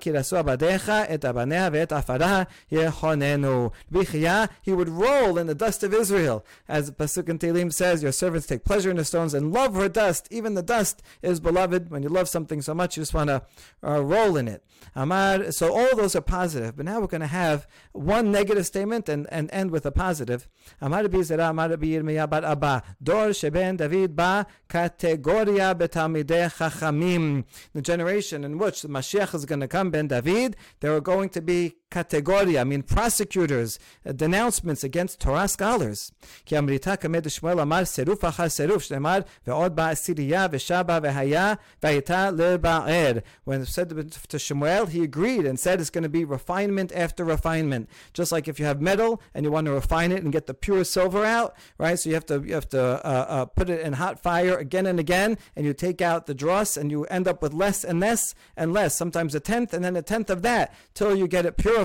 ki 0.00 0.10
rasu 0.10 0.42
abadecha 0.42 1.06
et 1.08 1.20
ve'et 1.20 1.88
afara 1.88 2.46
yehonenu. 2.70 3.72
Rabbi 3.90 4.04
Chia, 4.04 4.48
he 4.62 4.72
would 4.72 4.88
roll 4.88 5.36
in 5.38 5.46
the 5.46 5.54
dust 5.54 5.82
of 5.82 5.92
Israel. 5.92 6.44
As 6.68 6.90
Pasuk 6.90 7.28
in 7.28 7.38
Tehillim 7.38 7.72
says, 7.72 8.02
your 8.02 8.12
servants 8.12 8.46
take 8.46 8.64
pleasure 8.64 8.90
in 8.90 8.96
the 8.96 9.04
stones 9.04 9.34
and 9.34 9.52
love 9.52 9.74
her 9.74 9.88
dust. 9.88 10.28
Even 10.30 10.54
the 10.54 10.62
dust 10.62 11.02
is 11.22 11.40
beloved. 11.40 11.90
When 11.90 12.02
you 12.02 12.08
love 12.08 12.28
something 12.28 12.62
so 12.62 12.74
much, 12.74 12.96
you 12.96 13.02
just 13.02 13.14
want 13.14 13.28
to 13.28 13.42
uh, 13.86 14.02
roll 14.02 14.36
in 14.36 14.48
it. 14.48 14.64
Amar, 14.94 15.50
so 15.50 15.74
all 15.74 15.96
those 15.96 16.16
are 16.16 16.20
positive. 16.20 16.76
But 16.76 16.86
now 16.86 17.00
we're 17.00 17.06
going 17.08 17.20
to 17.20 17.26
have 17.26 17.66
one 17.92 18.30
negative 18.30 18.66
statement 18.66 19.08
and, 19.08 19.26
and 19.30 19.50
end 19.52 19.70
with 19.70 19.84
a 19.86 19.90
positive. 19.90 20.48
Amar 20.80 20.93
אמר 20.93 21.05
רבי 21.05 21.23
זרע, 21.23 21.49
אמר 21.49 21.71
רבי 21.71 21.87
ירמיה 21.87 22.25
בר 22.25 22.51
אבא, 22.51 22.77
דור 23.01 23.31
שבן 23.31 23.77
דוד 23.77 24.15
בא 24.15 24.41
קטגוריה 24.67 25.73
בתלמידי 25.73 26.49
חכמים. 26.49 27.41
The 27.77 27.81
generation 27.81 28.43
in 28.43 28.57
which 28.57 28.81
the 28.81 28.87
Mashiach 28.87 29.33
is 29.35 29.45
going 29.45 29.59
to 29.59 29.67
come, 29.67 29.89
Ben 29.91 30.07
David, 30.07 30.55
there 30.79 30.93
are 30.95 31.01
going 31.01 31.29
to 31.29 31.41
be 31.41 31.75
categoria, 31.93 32.61
I 32.61 32.63
mean 32.63 32.83
prosecutors, 32.83 33.79
uh, 34.05 34.11
denouncements 34.11 34.83
against 34.83 35.19
Torah 35.19 35.47
scholars. 35.47 36.11
כי 36.45 36.57
אמריתה 36.57 36.95
כמד 36.95 37.29
שמואל 37.29 37.59
אמר 37.59 37.85
סירוף 37.85 38.25
אחר 38.25 38.49
סירוף, 38.49 38.83
שנאמר 38.83 39.19
ועוד 39.47 39.75
בא 39.75 39.89
עשירייה 39.89 40.47
ושבה 40.51 40.99
והיה 41.03 41.53
והייתה 41.83 42.31
לבער. 42.31 43.13
When 43.45 43.61
it 43.61 43.67
said 43.67 43.89
to 43.89 44.37
Shmuel, 44.37 44.89
he 44.89 45.03
agreed 45.03 45.45
and 45.45 45.59
said 45.59 45.81
it's 45.81 45.89
going 45.89 46.03
to 46.03 46.09
be 46.09 46.23
refinement 46.23 46.91
after 46.95 47.23
refinement. 47.23 47.89
Just 48.13 48.31
like 48.31 48.47
if 48.47 48.59
you 48.59 48.65
have 48.65 48.81
metal 48.81 49.21
and 49.33 49.45
you 49.45 49.51
want 49.51 49.65
to 49.65 49.71
refine 49.71 50.11
it 50.11 50.23
and 50.23 50.31
get 50.31 50.45
the 50.45 50.53
pure 50.53 50.83
silver 50.83 51.25
out, 51.25 51.55
right? 51.77 51.97
So 51.97 52.09
you 52.09 52.15
have 52.15 52.25
to 52.27 52.43
you 52.45 52.53
have 52.53 52.69
to 52.69 52.83
uh, 53.05 53.25
uh, 53.35 53.45
put 53.45 53.69
it 53.69 53.81
in 53.81 53.93
hot 53.93 54.19
fire 54.19 54.55
again 54.57 54.85
and 54.85 54.99
again, 54.99 55.37
and 55.55 55.65
you 55.65 55.73
take 55.73 56.01
out 56.01 56.27
the 56.27 56.33
dross, 56.33 56.77
and 56.77 56.91
you 56.91 57.05
end 57.05 57.27
up 57.27 57.41
with 57.41 57.53
less 57.53 57.83
and 57.83 57.99
less 57.99 58.35
and 58.55 58.73
less. 58.73 58.95
Sometimes 58.95 59.33
a 59.35 59.39
tenth, 59.39 59.73
and 59.73 59.83
then 59.83 59.95
a 59.95 60.01
tenth 60.01 60.29
of 60.29 60.41
that, 60.43 60.73
till 60.93 61.15
you 61.15 61.27
get 61.27 61.45
it 61.45 61.57
pure 61.57 61.82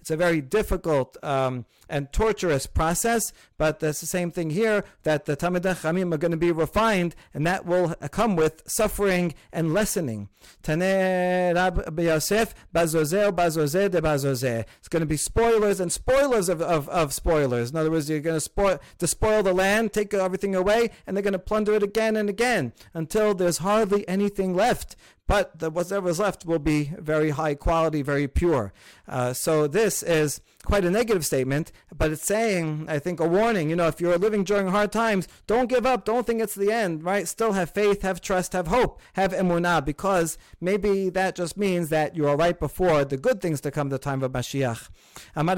it's 0.00 0.10
a 0.10 0.16
very 0.16 0.40
difficult 0.40 1.16
um, 1.22 1.64
and 1.88 2.12
torturous 2.12 2.66
process, 2.66 3.32
but 3.56 3.80
that's 3.80 4.00
the 4.00 4.06
same 4.06 4.30
thing 4.30 4.50
here 4.50 4.84
that 5.02 5.24
the 5.24 5.36
Talmid 5.36 5.62
Chachamim 5.62 6.12
are 6.12 6.18
going 6.18 6.32
to 6.32 6.36
be 6.36 6.52
refined, 6.52 7.14
and 7.32 7.46
that 7.46 7.64
will 7.66 7.94
come 8.10 8.36
with 8.36 8.62
suffering 8.66 9.34
and 9.52 9.72
lessening. 9.72 10.28
Yosef 12.02 12.54
Bazozeh 12.74 13.32
Bazozeh 13.32 13.90
de 13.90 14.00
Bazozeh. 14.00 14.64
It's 14.78 14.88
going 14.88 15.00
to 15.00 15.06
be 15.06 15.16
spoilers 15.16 15.80
and 15.80 15.92
spoilers 15.92 16.48
of, 16.48 16.62
of, 16.62 16.88
of 16.88 17.12
spoilers. 17.12 17.70
In 17.70 17.76
other 17.76 17.90
words, 17.90 18.08
you're 18.08 18.20
going 18.20 18.36
to 18.36 18.40
spoil 18.40 18.78
to 18.98 19.06
spoil 19.06 19.42
the 19.42 19.52
land, 19.52 19.92
take 19.92 20.12
everything 20.14 20.54
away, 20.54 20.90
and 21.06 21.16
they're 21.16 21.22
going 21.22 21.32
to 21.32 21.38
plunder 21.38 21.74
it 21.74 21.82
again 21.82 22.16
and 22.16 22.28
again 22.28 22.72
until 22.94 23.34
there's 23.34 23.58
hardly 23.58 24.08
anything 24.08 24.54
left 24.54 24.96
but 25.28 25.56
the, 25.58 25.70
whatever's 25.70 26.18
left 26.18 26.44
will 26.44 26.58
be 26.58 26.90
very 26.98 27.30
high 27.30 27.54
quality, 27.54 28.02
very 28.02 28.26
pure. 28.26 28.72
Uh, 29.06 29.32
so 29.32 29.68
this 29.68 30.02
is 30.02 30.40
quite 30.64 30.84
a 30.84 30.90
negative 30.90 31.24
statement, 31.24 31.70
but 31.96 32.10
it's 32.10 32.24
saying, 32.24 32.86
I 32.88 32.98
think, 32.98 33.20
a 33.20 33.28
warning. 33.28 33.70
You 33.70 33.76
know, 33.76 33.86
if 33.86 34.00
you're 34.00 34.18
living 34.18 34.42
during 34.44 34.68
hard 34.68 34.92
times, 34.92 35.28
don't 35.46 35.68
give 35.68 35.86
up. 35.86 36.04
Don't 36.04 36.26
think 36.26 36.42
it's 36.42 36.54
the 36.54 36.72
end, 36.72 37.04
right? 37.04 37.28
Still 37.28 37.52
have 37.52 37.70
faith, 37.70 38.02
have 38.02 38.20
trust, 38.20 38.52
have 38.52 38.66
hope, 38.66 39.00
have 39.14 39.32
emunah, 39.32 39.84
because 39.84 40.36
maybe 40.60 41.08
that 41.10 41.36
just 41.36 41.56
means 41.56 41.88
that 41.90 42.16
you 42.16 42.26
are 42.28 42.36
right 42.36 42.58
before 42.58 43.04
the 43.04 43.16
good 43.16 43.40
things 43.40 43.60
to 43.62 43.70
come, 43.70 43.88
the 43.88 43.98
time 43.98 44.22
of 44.22 44.32
Mashiach. 44.32 44.88
And 45.34 45.48
in 45.48 45.56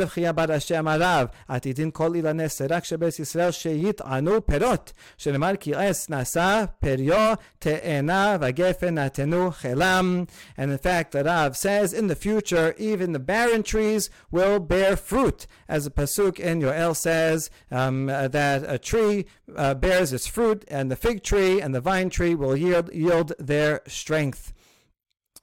fact, 10.78 11.12
the 11.12 11.24
Rav 11.24 11.56
says, 11.56 11.92
in 11.92 12.06
the 12.06 12.14
future, 12.14 12.74
even 12.78 13.12
the 13.12 13.18
barren 13.18 13.62
trees 13.62 14.10
will 14.30 14.60
bear 14.60 14.89
fruit. 14.96 15.46
As 15.68 15.84
the 15.84 15.90
Pasuk 15.90 16.38
in 16.38 16.60
Yoel 16.60 16.96
says, 16.96 17.50
um, 17.70 18.08
uh, 18.08 18.28
that 18.28 18.64
a 18.66 18.78
tree 18.78 19.26
uh, 19.56 19.74
bears 19.74 20.12
its 20.12 20.26
fruit, 20.26 20.64
and 20.68 20.90
the 20.90 20.96
fig 20.96 21.22
tree 21.22 21.60
and 21.60 21.74
the 21.74 21.80
vine 21.80 22.10
tree 22.10 22.34
will 22.34 22.56
yield, 22.56 22.92
yield 22.92 23.32
their 23.38 23.82
strength. 23.86 24.52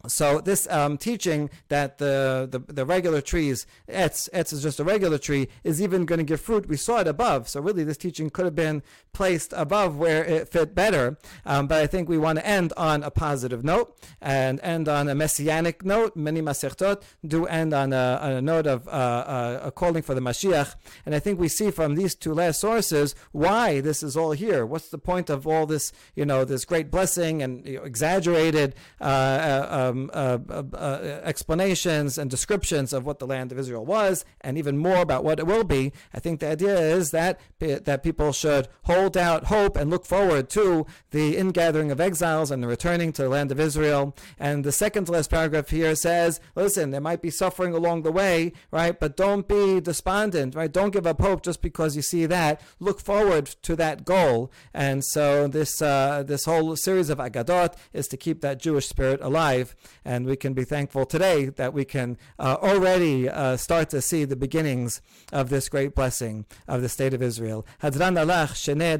So 0.07 0.41
this 0.41 0.67
um, 0.69 0.97
teaching 0.97 1.49
that 1.69 1.97
the, 1.97 2.47
the, 2.49 2.59
the 2.73 2.85
regular 2.85 3.21
trees, 3.21 3.65
etz, 3.89 4.29
etz 4.33 4.53
is 4.53 4.63
just 4.63 4.79
a 4.79 4.83
regular 4.83 5.17
tree, 5.17 5.47
is 5.63 5.81
even 5.81 6.05
going 6.05 6.19
to 6.19 6.25
give 6.25 6.41
fruit. 6.41 6.67
We 6.67 6.77
saw 6.77 6.99
it 6.99 7.07
above. 7.07 7.47
So 7.49 7.61
really, 7.61 7.83
this 7.83 7.97
teaching 7.97 8.29
could 8.29 8.45
have 8.45 8.55
been 8.55 8.83
placed 9.13 9.53
above 9.53 9.97
where 9.97 10.23
it 10.23 10.47
fit 10.47 10.75
better. 10.75 11.17
Um, 11.45 11.67
but 11.67 11.81
I 11.81 11.87
think 11.87 12.07
we 12.07 12.17
want 12.17 12.39
to 12.39 12.45
end 12.45 12.73
on 12.77 13.03
a 13.03 13.11
positive 13.11 13.63
note 13.63 13.97
and 14.21 14.59
end 14.61 14.87
on 14.87 15.09
a 15.09 15.15
messianic 15.15 15.83
note. 15.83 16.15
Many 16.15 16.41
masechtot 16.41 17.01
do 17.25 17.45
end 17.45 17.73
on 17.73 17.93
a, 17.93 18.19
on 18.21 18.31
a 18.31 18.41
note 18.41 18.67
of 18.67 18.87
uh, 18.87 18.91
uh, 18.91 19.59
a 19.63 19.71
calling 19.71 20.03
for 20.03 20.13
the 20.13 20.21
Mashiach. 20.21 20.75
And 21.05 21.15
I 21.15 21.19
think 21.19 21.39
we 21.39 21.47
see 21.47 21.71
from 21.71 21.95
these 21.95 22.15
two 22.15 22.33
last 22.33 22.59
sources 22.59 23.15
why 23.31 23.81
this 23.81 24.03
is 24.03 24.15
all 24.15 24.31
here. 24.31 24.65
What's 24.65 24.89
the 24.89 24.97
point 24.97 25.29
of 25.29 25.47
all 25.47 25.65
this, 25.65 25.91
you 26.15 26.25
know, 26.25 26.45
this 26.45 26.65
great 26.65 26.91
blessing 26.91 27.41
and 27.41 27.65
you 27.65 27.77
know, 27.77 27.83
exaggerated 27.83 28.75
uh, 29.01 29.03
uh 29.03 29.67
um, 29.97 30.11
uh, 30.13 30.39
uh, 30.49 30.63
uh, 30.73 31.21
explanations 31.23 32.17
and 32.17 32.29
descriptions 32.29 32.93
of 32.93 33.05
what 33.05 33.19
the 33.19 33.27
land 33.27 33.51
of 33.51 33.59
Israel 33.59 33.85
was, 33.85 34.25
and 34.41 34.57
even 34.57 34.77
more 34.77 35.01
about 35.01 35.23
what 35.23 35.39
it 35.39 35.47
will 35.47 35.63
be. 35.63 35.91
I 36.13 36.19
think 36.19 36.39
the 36.39 36.49
idea 36.49 36.77
is 36.79 37.11
that 37.11 37.39
that 37.59 38.03
people 38.03 38.31
should 38.31 38.67
hold 38.83 39.17
out 39.17 39.45
hope 39.45 39.75
and 39.75 39.89
look 39.89 40.05
forward 40.05 40.49
to 40.51 40.85
the 41.11 41.37
ingathering 41.37 41.91
of 41.91 41.99
exiles 41.99 42.51
and 42.51 42.61
the 42.61 42.67
returning 42.67 43.11
to 43.13 43.23
the 43.23 43.29
land 43.29 43.51
of 43.51 43.59
Israel. 43.59 44.15
And 44.39 44.63
the 44.63 44.71
second 44.71 45.05
to 45.05 45.11
last 45.13 45.29
paragraph 45.29 45.69
here 45.69 45.95
says, 45.95 46.39
listen, 46.55 46.91
there 46.91 47.01
might 47.01 47.21
be 47.21 47.29
suffering 47.29 47.73
along 47.73 48.03
the 48.03 48.11
way, 48.11 48.53
right? 48.71 48.97
But 48.99 49.17
don't 49.17 49.47
be 49.47 49.79
despondent, 49.81 50.55
right? 50.55 50.71
Don't 50.71 50.91
give 50.91 51.07
up 51.07 51.21
hope 51.21 51.43
just 51.43 51.61
because 51.61 51.95
you 51.95 52.01
see 52.01 52.25
that. 52.27 52.61
Look 52.79 52.99
forward 52.99 53.47
to 53.63 53.75
that 53.75 54.05
goal. 54.05 54.51
And 54.73 55.03
so 55.03 55.47
this 55.47 55.81
uh, 55.81 56.23
this 56.25 56.45
whole 56.45 56.75
series 56.75 57.09
of 57.09 57.17
Agadot 57.17 57.73
is 57.93 58.07
to 58.09 58.17
keep 58.17 58.41
that 58.41 58.59
Jewish 58.59 58.87
spirit 58.87 59.19
alive. 59.21 59.75
And 60.05 60.25
we 60.25 60.35
can 60.35 60.53
be 60.53 60.63
thankful 60.63 61.05
today 61.05 61.45
that 61.45 61.73
we 61.73 61.85
can 61.85 62.17
uh, 62.39 62.57
already 62.61 63.29
uh, 63.29 63.57
start 63.57 63.89
to 63.89 64.01
see 64.01 64.25
the 64.25 64.35
beginnings 64.35 65.01
of 65.31 65.49
this 65.49 65.69
great 65.69 65.95
blessing 65.95 66.45
of 66.67 66.81
the 66.81 66.89
state 66.89 67.13
of 67.13 67.21
Israel. 67.21 67.65
Dayane 67.81 68.99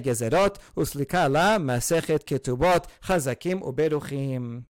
gezerot 0.00 0.56
masechet 0.76 2.24
ketubot 2.24 2.86
chazakim 3.02 3.62
uberuchim. 3.62 4.67